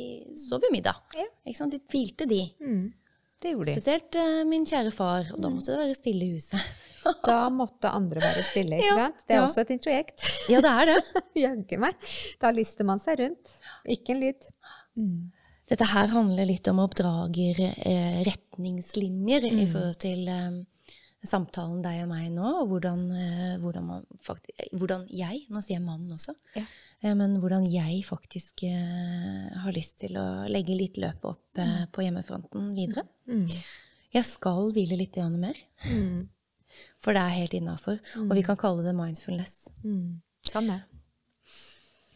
sov 0.41 0.65
jo 0.65 0.73
middag. 0.73 0.97
Ja. 1.17 1.27
Ikke 1.45 1.61
sant? 1.61 1.77
De 1.77 1.83
hvilte, 1.93 2.29
de. 2.31 2.41
Mm. 2.65 2.87
Det 3.43 3.53
gjorde 3.53 3.71
de. 3.71 3.79
Spesielt 3.79 4.19
uh, 4.19 4.43
min 4.49 4.65
kjære 4.67 4.93
far. 4.95 5.29
Og 5.35 5.43
da 5.45 5.51
måtte 5.53 5.75
det 5.75 5.83
være 5.85 5.99
stille 5.99 6.29
i 6.29 6.37
huset. 6.39 6.69
Da 7.25 7.47
måtte 7.49 7.89
andre 7.95 8.21
være 8.21 8.43
stille, 8.45 8.77
ikke 8.83 8.89
Ja, 8.91 8.95
sant? 8.99 9.21
Det 9.25 9.33
er 9.33 9.39
ja. 9.39 9.45
også 9.47 9.63
et 9.63 9.71
introjekt. 9.73 10.25
Ja, 10.51 10.59
det 10.61 10.73
er 10.73 10.91
det. 10.91 11.23
Jaggu 11.45 11.79
meg. 11.81 12.09
Da 12.43 12.51
lister 12.53 12.85
man 12.85 13.01
seg 13.01 13.21
rundt. 13.23 13.53
Ikke 13.89 14.13
en 14.13 14.21
lyd. 14.21 14.49
Mm. 14.99 15.31
Dette 15.69 15.85
her 15.85 16.09
handler 16.09 16.47
litt 16.49 16.69
om 16.71 16.79
oppdrager, 16.81 17.59
eh, 17.85 18.23
retningslinjer 18.25 19.45
i 19.45 19.51
Mm. 19.67 19.73
forhold 19.73 19.99
til 20.01 20.29
eh, 20.29 20.65
samtalen 21.29 21.83
deg 21.83 22.03
og 22.05 22.09
meg 22.09 22.31
nå, 22.33 22.47
og 22.63 22.69
hvordan, 22.71 23.03
eh, 23.13 23.57
hvordan, 23.61 23.85
man 23.87 24.07
faktisk, 24.23 24.71
hvordan 24.73 25.07
jeg, 25.11 25.43
nå 25.51 25.61
sier 25.63 25.77
jeg 25.79 25.85
mannen 25.85 26.13
også, 26.13 26.35
Ja. 26.57 26.63
eh, 27.03 27.15
men 27.15 27.37
hvordan 27.41 27.67
jeg 27.71 28.03
faktisk 28.07 28.63
eh, 28.65 29.59
har 29.59 29.73
lyst 29.73 29.99
til 29.99 30.17
å 30.17 30.49
legge 30.49 30.77
litt 30.79 30.97
løpet 30.97 31.25
opp 31.25 31.59
eh, 31.59 31.85
på 31.93 32.03
hjemmefronten 32.07 32.75
videre. 32.75 33.05
Mm. 33.27 33.47
Jeg 34.15 34.25
skal 34.25 34.73
hvile 34.73 34.97
litt 34.97 35.17
mer. 35.17 35.55
Mm. 35.85 36.29
For 36.99 37.13
det 37.13 37.21
er 37.23 37.39
helt 37.43 37.53
innafor. 37.55 37.99
Og 38.17 38.33
vi 38.35 38.43
kan 38.43 38.57
kalle 38.57 38.83
det 38.85 38.95
mindfulness. 38.97 39.69
Mm. 39.85 40.21
Kan 40.51 40.67
det. 40.67 40.83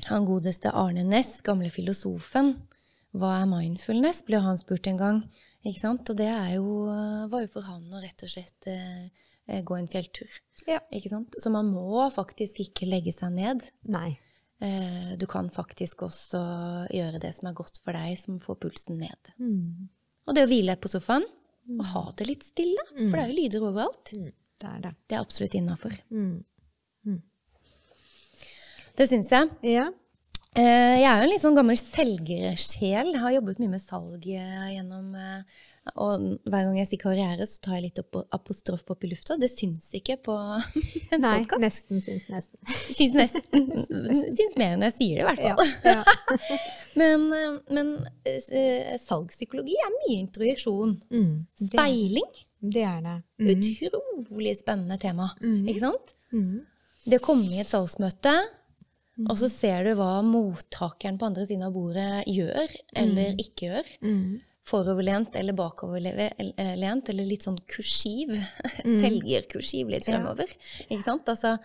Han 0.09 0.25
godeste 0.27 0.73
Arne 0.73 1.05
Næss, 1.05 1.43
gamle 1.43 1.71
filosofen, 1.71 2.57
hva 3.13 3.33
er 3.43 3.49
mindfulness, 3.51 4.23
ble 4.27 4.41
han 4.41 4.61
spurt 4.61 4.89
en 4.89 5.01
gang. 5.01 5.23
Ikke 5.63 5.83
sant? 5.85 6.09
Og 6.11 6.19
det 6.19 6.29
er 6.31 6.57
jo, 6.57 6.89
var 7.31 7.45
jo 7.45 7.51
for 7.53 7.67
han 7.69 7.85
å 7.93 8.01
rett 8.03 8.25
og 8.25 8.33
slett 8.33 8.69
eh, 8.71 9.05
eh, 9.47 9.63
gå 9.63 9.77
en 9.79 9.91
fjelltur. 9.91 10.31
Ja. 10.67 10.81
Ikke 10.95 11.13
sant? 11.13 11.37
Så 11.39 11.53
man 11.55 11.71
må 11.75 12.09
faktisk 12.15 12.63
ikke 12.65 12.89
legge 12.89 13.15
seg 13.15 13.35
ned. 13.37 13.63
Nei. 13.93 14.17
Eh, 14.63 15.13
du 15.19 15.27
kan 15.31 15.51
faktisk 15.53 16.07
også 16.09 16.41
gjøre 16.95 17.21
det 17.23 17.35
som 17.37 17.51
er 17.51 17.59
godt 17.59 17.79
for 17.85 17.95
deg, 17.99 18.17
som 18.19 18.41
får 18.43 18.59
pulsen 18.65 18.99
ned. 19.03 19.33
Mm. 19.43 19.91
Og 20.27 20.37
det 20.37 20.47
å 20.47 20.51
hvile 20.51 20.79
på 20.81 20.91
sofaen 20.91 21.27
og 21.79 21.85
ha 21.93 22.01
det 22.19 22.27
litt 22.27 22.43
stille, 22.43 22.83
for 22.91 23.15
det 23.15 23.21
er 23.23 23.29
jo 23.31 23.39
lyder 23.39 23.67
overalt, 23.69 24.17
Mm. 24.17 24.33
Det 24.63 24.69
er 24.71 24.83
det. 24.85 24.91
det 25.11 25.17
er 25.17 25.23
absolutt 25.25 25.55
innafor. 25.59 25.95
Mm. 26.15 26.45
Det 28.95 29.07
syns 29.09 29.31
jeg. 29.33 29.49
Ja. 29.67 29.89
Eh, 30.55 30.99
Jeg 31.01 31.09
er 31.09 31.17
jo 31.23 31.25
en 31.25 31.31
litt 31.33 31.41
sånn 31.43 31.57
gammel 31.57 31.79
selgersjel. 31.81 33.15
Har 33.23 33.33
jobbet 33.39 33.61
mye 33.63 33.73
med 33.73 33.81
salg 33.83 34.27
eh, 34.29 34.67
gjennom 34.75 35.15
eh, 35.17 35.61
Og 35.97 36.27
hver 36.45 36.67
gang 36.67 36.77
jeg 36.77 36.91
sier 36.91 37.01
karriere, 37.01 37.47
så 37.49 37.57
tar 37.65 37.79
jeg 37.79 37.87
litt 37.87 38.01
opp 38.03 38.19
apostrof 38.37 38.85
opp 38.93 39.07
i 39.07 39.11
lufta. 39.15 39.39
Det 39.41 39.49
syns 39.49 39.89
ikke 39.97 40.19
på 40.29 40.37
en 41.15 41.25
Nei, 41.25 41.39
podcast. 41.47 41.63
nesten 41.65 42.05
syns 42.05 42.29
nesten. 42.29 42.61
Syns 42.99 43.17
nesten 43.17 43.73
Syns 44.37 44.59
mer 44.61 44.77
enn 44.77 44.85
jeg 44.91 44.97
sier 45.01 45.15
det, 45.17 45.25
i 45.25 45.29
hvert 45.31 45.43
fall. 45.43 45.75
ja. 45.89 46.61
Men, 47.01 47.27
eh, 47.33 47.57
men 47.73 47.95
eh, 48.29 48.93
salgspsykologi 49.01 49.79
er 49.81 49.95
mye 50.03 50.19
introjeksjon. 50.27 50.99
Mm. 51.17 51.33
Speiling. 51.65 52.29
det 52.61 52.85
er 52.87 53.01
det. 53.09 53.17
Mm. 53.41 53.55
Utrolig 53.57 54.59
spennende 54.61 55.01
tema. 55.01 55.33
Mm. 55.41 55.63
Ikke 55.73 55.87
sant? 55.89 56.13
Mm. 56.37 56.61
Det 57.09 57.19
å 57.19 57.25
komme 57.25 57.49
i 57.57 57.59
et 57.65 57.67
salgsmøte, 57.73 58.37
og 59.29 59.37
så 59.39 59.49
ser 59.53 59.85
du 59.85 59.93
hva 59.99 60.23
mottakeren 60.25 61.19
på 61.21 61.27
andre 61.29 61.45
siden 61.47 61.67
av 61.67 61.75
bordet 61.75 62.25
gjør 62.33 62.73
eller 62.97 63.37
ikke 63.43 63.69
gjør. 63.69 63.91
Mm. 64.03 64.41
Foroverlent 64.65 65.35
eller 65.37 65.57
bakoverlent, 65.59 67.09
eller 67.11 67.27
litt 67.27 67.45
sånn 67.45 67.59
kursiv. 67.69 68.33
Selgerkursiv 69.03 69.91
litt 69.93 70.07
Ja. 70.09 70.17
fremover. 70.17 70.51
Ikke 70.89 71.03
sant? 71.05 71.29
Altså, 71.29 71.57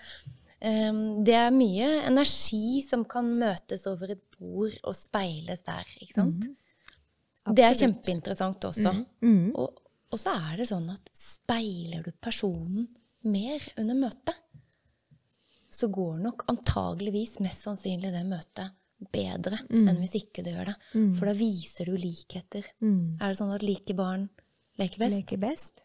um, 0.60 1.02
det 1.28 1.36
er 1.38 1.54
mye 1.56 1.90
energi 2.10 2.82
som 2.86 3.06
kan 3.10 3.30
møtes 3.40 3.86
over 3.90 4.16
et 4.16 4.24
bord 4.40 4.74
og 4.84 4.96
speiles 4.98 5.62
der. 5.66 5.86
Ikke 6.02 6.18
sant? 6.20 6.48
Det 7.48 7.64
er 7.64 7.78
kjempeinteressant 7.80 8.66
også. 8.68 8.92
Mm. 9.24 9.54
Og, 9.56 9.78
og 10.12 10.20
så 10.20 10.34
er 10.50 10.58
det 10.60 10.68
sånn 10.68 10.90
at 10.92 11.08
speiler 11.16 12.04
du 12.04 12.12
personen 12.22 12.90
mer 13.28 13.64
under 13.78 13.96
møtet, 14.02 14.37
så 15.78 15.90
går 15.94 16.20
nok 16.24 16.46
antageligvis 16.52 17.38
mest 17.46 17.68
sannsynlig 17.68 18.12
det 18.16 18.26
møtet 18.28 18.74
bedre 19.14 19.60
enn 19.70 20.00
hvis 20.02 20.16
ikke 20.18 20.42
du 20.42 20.50
gjør 20.50 20.72
det. 20.72 20.78
For 21.20 21.30
da 21.30 21.34
viser 21.38 21.92
du 21.92 21.98
likheter. 22.02 22.66
Mm. 22.82 23.18
Er 23.20 23.30
det 23.30 23.40
sånn 23.40 23.54
at 23.54 23.66
like 23.66 23.94
barn 23.98 24.28
leker 24.82 25.04
best? 25.04 25.20
Leker 25.20 25.42
best? 25.44 25.84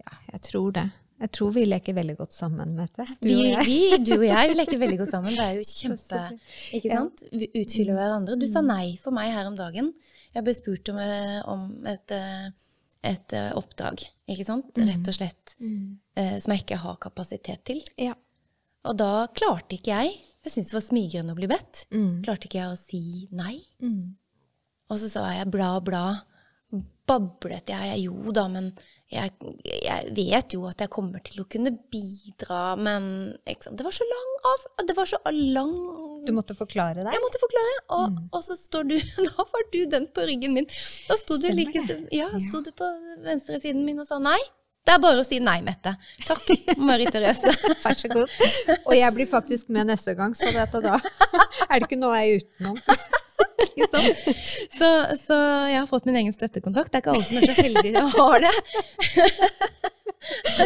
Ja, 0.00 0.16
jeg 0.32 0.42
tror 0.48 0.72
det. 0.76 0.86
Jeg 1.16 1.32
tror 1.32 1.52
vi 1.54 1.62
leker 1.64 1.96
veldig 1.96 2.16
godt 2.18 2.34
sammen, 2.36 2.74
Mette. 2.76 3.06
Du 3.22 3.28
Vi, 3.28 3.36
og 3.38 3.46
jeg. 3.48 3.64
vi, 3.64 4.04
du 4.04 4.12
og 4.18 4.26
jeg, 4.26 4.50
vi 4.50 4.56
leker 4.58 4.80
veldig 4.82 4.98
godt 5.00 5.12
sammen. 5.14 5.36
Det 5.36 5.46
er 5.46 5.54
jo 5.56 5.64
kjempe 5.80 6.20
Ikke 6.76 6.90
sant? 6.92 7.24
Vi 7.32 7.48
utfyller 7.62 7.96
hverandre. 7.96 8.36
Du 8.40 8.44
sa 8.52 8.60
nei 8.64 8.98
for 9.00 9.16
meg 9.16 9.32
her 9.32 9.48
om 9.48 9.56
dagen. 9.56 9.94
Jeg 10.36 10.44
ble 10.44 10.52
spurt 10.56 10.92
om, 10.92 11.00
eh, 11.00 11.38
om 11.48 11.70
et, 11.88 12.12
eh, 12.12 12.50
et 13.08 13.36
eh, 13.38 13.48
oppdrag, 13.56 14.04
ikke 14.28 14.44
sant? 14.44 14.76
Rett 14.76 15.08
og 15.08 15.16
slett. 15.16 15.56
Mm. 15.60 15.96
Som 16.42 16.52
jeg 16.52 16.64
ikke 16.64 16.80
har 16.84 17.00
kapasitet 17.00 17.64
til. 17.68 17.80
Ja. 18.00 18.12
Og 18.86 18.96
da 18.98 19.26
klarte 19.34 19.78
ikke 19.78 19.94
jeg 19.94 20.14
Jeg 20.46 20.52
syntes 20.52 20.70
det 20.70 20.78
var 20.78 20.86
smigrende 20.86 21.34
å 21.34 21.38
bli 21.38 21.48
bedt. 21.50 21.86
Mm. 21.90 22.22
Klarte 22.22 22.46
ikke 22.46 22.60
jeg 22.60 22.70
å 22.70 22.78
si 22.78 23.02
nei. 23.34 23.56
Mm. 23.82 24.14
Og 24.86 25.00
så 25.02 25.10
sa 25.10 25.24
jeg 25.34 25.50
bla, 25.50 25.72
bla. 25.82 26.04
Bablet 27.06 27.70
jeg? 27.70 27.88
jeg 27.90 28.04
jo 28.04 28.34
da, 28.34 28.46
men 28.50 28.70
jeg, 29.10 29.30
jeg 29.62 30.14
vet 30.16 30.54
jo 30.56 30.64
at 30.66 30.82
jeg 30.82 30.90
kommer 30.90 31.22
til 31.22 31.42
å 31.42 31.46
kunne 31.50 31.70
bidra, 31.94 32.74
men? 32.78 33.36
Det 33.46 33.86
var 33.86 33.94
så 33.94 34.06
lang 34.06 34.32
av 34.50 34.64
Det 34.88 34.96
var 34.98 35.06
så 35.06 35.20
lang 35.30 35.74
Du 36.26 36.32
måtte 36.34 36.56
forklare 36.58 37.04
deg? 37.04 37.12
Jeg 37.14 37.22
måtte 37.22 37.42
forklare, 37.42 37.76
og, 37.94 38.18
og 38.34 38.42
så 38.42 38.58
står 38.58 38.88
du 38.90 38.96
Da 39.28 39.46
var 39.46 39.66
du 39.70 39.80
den 39.90 40.08
på 40.10 40.26
ryggen 40.26 40.56
min. 40.58 40.66
Da 41.06 41.18
sto 41.18 41.38
du, 41.38 41.46
like, 41.54 41.86
ja, 42.14 42.30
sto 42.48 42.62
du 42.66 42.72
på 42.74 42.90
venstresiden 43.26 43.86
min 43.86 44.02
og 44.02 44.10
sa 44.10 44.18
nei. 44.22 44.40
Det 44.86 44.94
er 44.94 45.02
bare 45.02 45.18
å 45.22 45.26
si 45.26 45.40
nei, 45.42 45.58
Mette. 45.66 45.96
Takk, 46.22 46.46
Marie 46.78 47.10
Therese. 47.10 47.50
Vær 47.84 47.98
så 47.98 48.10
god. 48.12 48.34
Og 48.84 48.94
jeg 48.94 49.14
blir 49.16 49.28
faktisk 49.30 49.72
med 49.74 49.90
neste 49.90 50.14
gang, 50.18 50.34
så 50.38 50.52
dette 50.54 50.82
da 50.84 51.00
er 51.66 51.80
det 51.80 51.88
ikke 51.88 51.98
noe 51.98 52.20
jeg 52.20 52.36
er 52.36 52.44
utenom. 52.44 52.82
Ikke 53.66 53.86
sant? 53.92 54.20
Så, 54.76 54.88
så 55.20 55.36
jeg 55.68 55.76
har 55.76 55.88
fått 55.90 56.06
min 56.08 56.16
egen 56.16 56.32
støttekontakt. 56.32 56.92
Det 56.92 56.98
er 56.98 57.02
ikke 57.02 57.12
alle 57.12 57.26
som 57.26 57.36
er 57.36 57.44
så 57.48 57.56
heldige 57.58 58.00
å 58.00 58.12
ha 58.14 58.28
det. 58.46 58.52
Det 60.26 60.64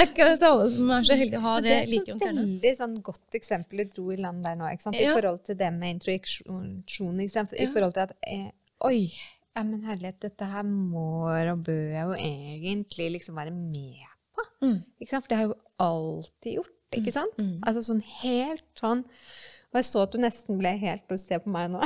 er 0.00 0.08
ikke 0.08 0.26
alle 0.48 0.68
som 0.72 0.88
er 0.96 1.04
så 1.06 1.16
heldige 1.18 1.38
å 1.38 1.44
ha 1.44 1.52
det 1.62 1.68
det 1.68 1.98
er 2.00 2.14
et 2.14 2.24
veldig 2.24 2.72
sånn 2.78 2.96
godt 3.04 3.36
eksempel 3.38 3.84
du 3.84 3.92
dro 3.92 4.06
i 4.14 4.18
land 4.18 4.42
der 4.42 4.56
nå, 4.58 4.70
i 4.72 5.06
forhold 5.12 5.42
til 5.46 5.58
det 5.60 5.68
med 5.76 5.98
introjeksjon. 5.98 7.20
I 7.22 7.28
forhold 7.70 7.94
til 7.94 8.02
at 8.06 8.16
eh, 8.26 8.48
Oi, 8.88 9.04
ja, 9.56 9.62
men 9.62 9.82
herlighet, 9.84 10.20
dette 10.24 10.46
her 10.48 10.62
må 10.64 11.06
og 11.28 11.64
bør 11.66 11.88
jeg 11.92 12.04
jo 12.08 12.18
egentlig 12.18 13.10
liksom 13.18 13.36
være 13.36 13.52
med 13.54 14.04
på. 14.34 14.44
Mm. 14.64 14.78
Ikke 15.00 15.10
sant? 15.10 15.24
For 15.24 15.28
det 15.32 15.38
har 15.38 15.46
jeg 15.46 15.52
jo 15.54 15.58
alltid 15.86 16.52
gjort, 16.58 16.76
ikke 16.98 17.12
sant? 17.14 17.40
Mm. 17.40 17.56
Altså 17.66 17.82
sånn 17.88 18.00
helt 18.22 18.64
sånn 18.78 19.02
Og 19.72 19.78
jeg 19.80 19.86
så 19.88 20.02
at 20.04 20.12
du 20.12 20.18
nesten 20.20 20.58
ble 20.60 20.70
helt 20.76 21.04
Du 21.08 21.14
ser 21.16 21.40
på 21.40 21.48
meg 21.52 21.70
nå. 21.72 21.80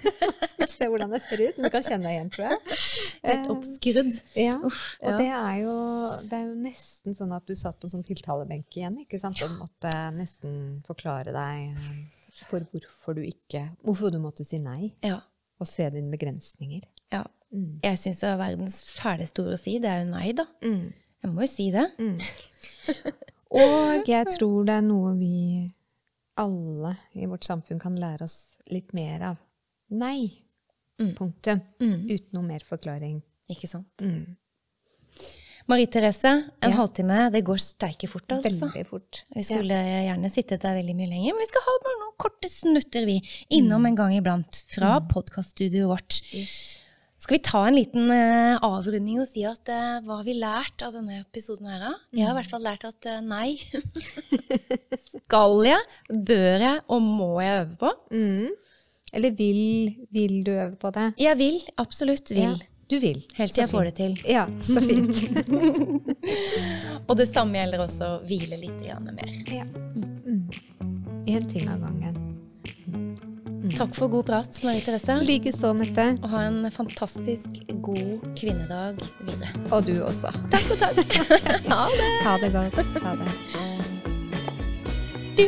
Skal 0.52 0.68
se 0.68 0.88
hvordan 0.92 1.14
jeg 1.16 1.22
ser 1.24 1.40
ut. 1.46 1.56
Men 1.58 1.64
du 1.64 1.72
kan 1.72 1.84
kjenne 1.86 2.04
deg 2.04 2.16
igjen, 2.18 2.30
tror 2.34 2.44
jeg. 2.50 2.58
Helt 3.24 3.46
Eh, 3.46 3.50
oppskrudd. 3.54 4.10
ja. 4.36 4.56
Uff, 4.68 4.82
Og 5.00 5.08
ja. 5.10 5.16
det 5.20 5.28
er, 5.32 5.54
jo, 5.62 5.76
det 6.28 6.36
er 6.38 6.44
jo 6.50 6.56
nesten 6.66 7.16
sånn 7.16 7.32
at 7.36 7.46
du 7.48 7.54
satt 7.56 7.78
på 7.80 7.88
en 7.88 7.94
sånn 7.96 8.04
tiltalebenk 8.08 8.76
igjen, 8.76 8.98
ikke 9.06 9.20
sant? 9.22 9.40
Og 9.46 9.54
måtte 9.62 9.92
nesten 10.16 10.54
forklare 10.86 11.32
deg 11.32 11.72
eh, 11.72 11.90
for 12.50 12.64
hvorfor 12.72 13.16
du 13.16 13.22
ikke 13.28 13.64
Hvorfor 13.84 14.12
du 14.12 14.18
måtte 14.22 14.44
si 14.48 14.60
nei, 14.62 14.92
Ja. 15.04 15.20
Og 15.62 15.70
se 15.70 15.88
dine 15.94 16.10
begrensninger. 16.12 16.88
ja. 17.14 17.24
Mm. 17.52 17.80
Jeg 17.84 17.98
syns 18.00 18.22
er 18.24 18.38
verdens 18.40 18.78
fæleste 18.96 19.42
ord 19.42 19.52
å 19.52 19.60
si. 19.60 19.74
Det 19.82 19.90
er 19.90 19.98
jo 20.00 20.08
nei, 20.08 20.30
da. 20.32 20.46
Mm. 20.64 20.86
Jeg 21.20 21.32
må 21.34 21.44
jo 21.44 21.48
si 21.52 21.66
det. 21.74 21.84
Mm. 22.00 22.16
Og 23.62 24.08
jeg 24.08 24.32
tror 24.32 24.64
det 24.64 24.78
er 24.78 24.86
noe 24.86 25.10
vi 25.18 25.68
alle 26.40 26.94
i 27.12 27.28
vårt 27.28 27.44
samfunn 27.44 27.82
kan 27.82 27.98
lære 28.00 28.24
oss 28.24 28.38
litt 28.72 28.94
mer 28.96 29.26
av. 29.34 29.42
Nei. 29.92 30.30
Mm. 30.96 31.12
Punktum. 31.18 31.60
Mm. 31.82 32.06
Uten 32.08 32.38
noe 32.38 32.46
mer 32.46 32.64
forklaring. 32.64 33.20
Ikke 33.52 33.68
sant. 33.68 33.92
Mm. 34.00 34.32
Marie 35.70 35.86
Therese, 35.86 36.24
en 36.60 36.70
Ja. 36.70 36.76
halvtime, 36.76 37.30
det 37.32 37.44
går 37.44 37.58
steike 37.62 38.08
fort, 38.10 38.26
altså. 38.28 38.50
Veldig 38.50 38.86
fort. 38.88 39.22
Vi 39.34 39.42
skulle 39.46 39.78
gjerne 40.08 40.30
sittet 40.32 40.62
der 40.62 40.74
veldig 40.80 40.94
mye 40.98 41.10
lenger, 41.10 41.32
men 41.34 41.42
vi 41.44 41.50
skal 41.52 41.66
ha 41.66 41.74
bare 41.84 41.98
noen 42.00 42.16
korte 42.18 42.48
snutter, 42.50 43.06
vi. 43.06 43.20
Innom 43.50 43.86
en 43.86 43.98
gang 43.98 44.14
iblant. 44.16 44.62
Fra 44.74 44.98
podkaststudioet 45.00 45.88
vårt. 45.88 46.20
Yes. 46.34 46.78
Skal 47.22 47.36
vi 47.36 47.42
ta 47.46 47.60
en 47.68 47.76
liten 47.78 48.10
uh, 48.10 48.58
avrunding 48.66 49.20
og 49.22 49.28
si 49.30 49.44
at 49.46 49.68
uh, 49.70 50.00
hva 50.02 50.16
har 50.18 50.24
vi 50.26 50.34
lært 50.34 50.82
av 50.82 50.96
denne 50.96 51.20
episoden 51.20 51.68
her, 51.70 51.78
da? 51.78 51.92
Jeg 52.10 52.26
har 52.26 52.34
i 52.34 52.38
hvert 52.40 52.50
fall 52.50 52.64
lært 52.66 52.86
at 52.88 53.06
uh, 53.06 53.20
nei. 53.22 53.52
Skal 55.12 55.62
jeg, 55.68 55.78
bør 56.10 56.64
jeg 56.66 56.82
og 56.88 57.06
må 57.06 57.30
jeg 57.44 57.60
øve 57.60 57.78
på? 57.78 57.92
Mm. 58.10 58.50
Eller 59.12 59.36
vil, 59.38 59.62
vil 60.10 60.38
du 60.42 60.50
øve 60.56 60.74
på 60.82 60.90
det? 60.96 61.06
Jeg 61.20 61.38
vil. 61.38 61.60
Absolutt 61.78 62.32
vil. 62.32 62.56
Ja, 62.58 62.71
du 62.92 62.98
vil. 63.00 63.22
Helt 63.38 63.54
til 63.54 63.62
jeg 63.62 63.70
får 63.72 63.86
det 63.88 63.92
til. 63.96 64.16
Ja, 64.28 64.42
så 64.60 64.80
fint. 64.84 65.16
og 67.08 67.16
det 67.16 67.24
samme 67.30 67.56
gjelder 67.56 67.80
også 67.86 68.04
å 68.04 68.18
hvile 68.28 68.58
litt 68.60 68.82
igjen 68.84 69.08
mer. 69.16 69.30
Ja. 69.48 69.64
Mm. 69.96 70.42
En 71.32 71.46
ting 71.48 71.70
av 71.72 71.80
gangen. 71.80 72.18
Mm. 73.62 73.70
Takk 73.78 73.96
for 73.96 74.12
god 74.12 74.26
prat, 74.28 74.60
Marie 74.66 74.84
Therese. 74.84 75.16
Likeså, 75.24 75.72
Mette. 75.78 76.06
Og 76.20 76.28
ha 76.34 76.44
en 76.50 76.68
fantastisk 76.74 77.62
god 77.80 78.28
kvinnedag 78.36 79.00
videre. 79.24 79.54
Og 79.70 79.88
du 79.88 79.94
også. 80.04 80.28
Takk 80.52 80.76
og 80.76 80.84
takk. 80.84 81.00
ha 81.72 81.82
det. 81.96 82.12
Ha 82.28 82.36
det 82.44 82.52
godt. 82.58 82.76
Ha 83.06 83.16
det. 83.22 83.32
Du, 85.40 85.44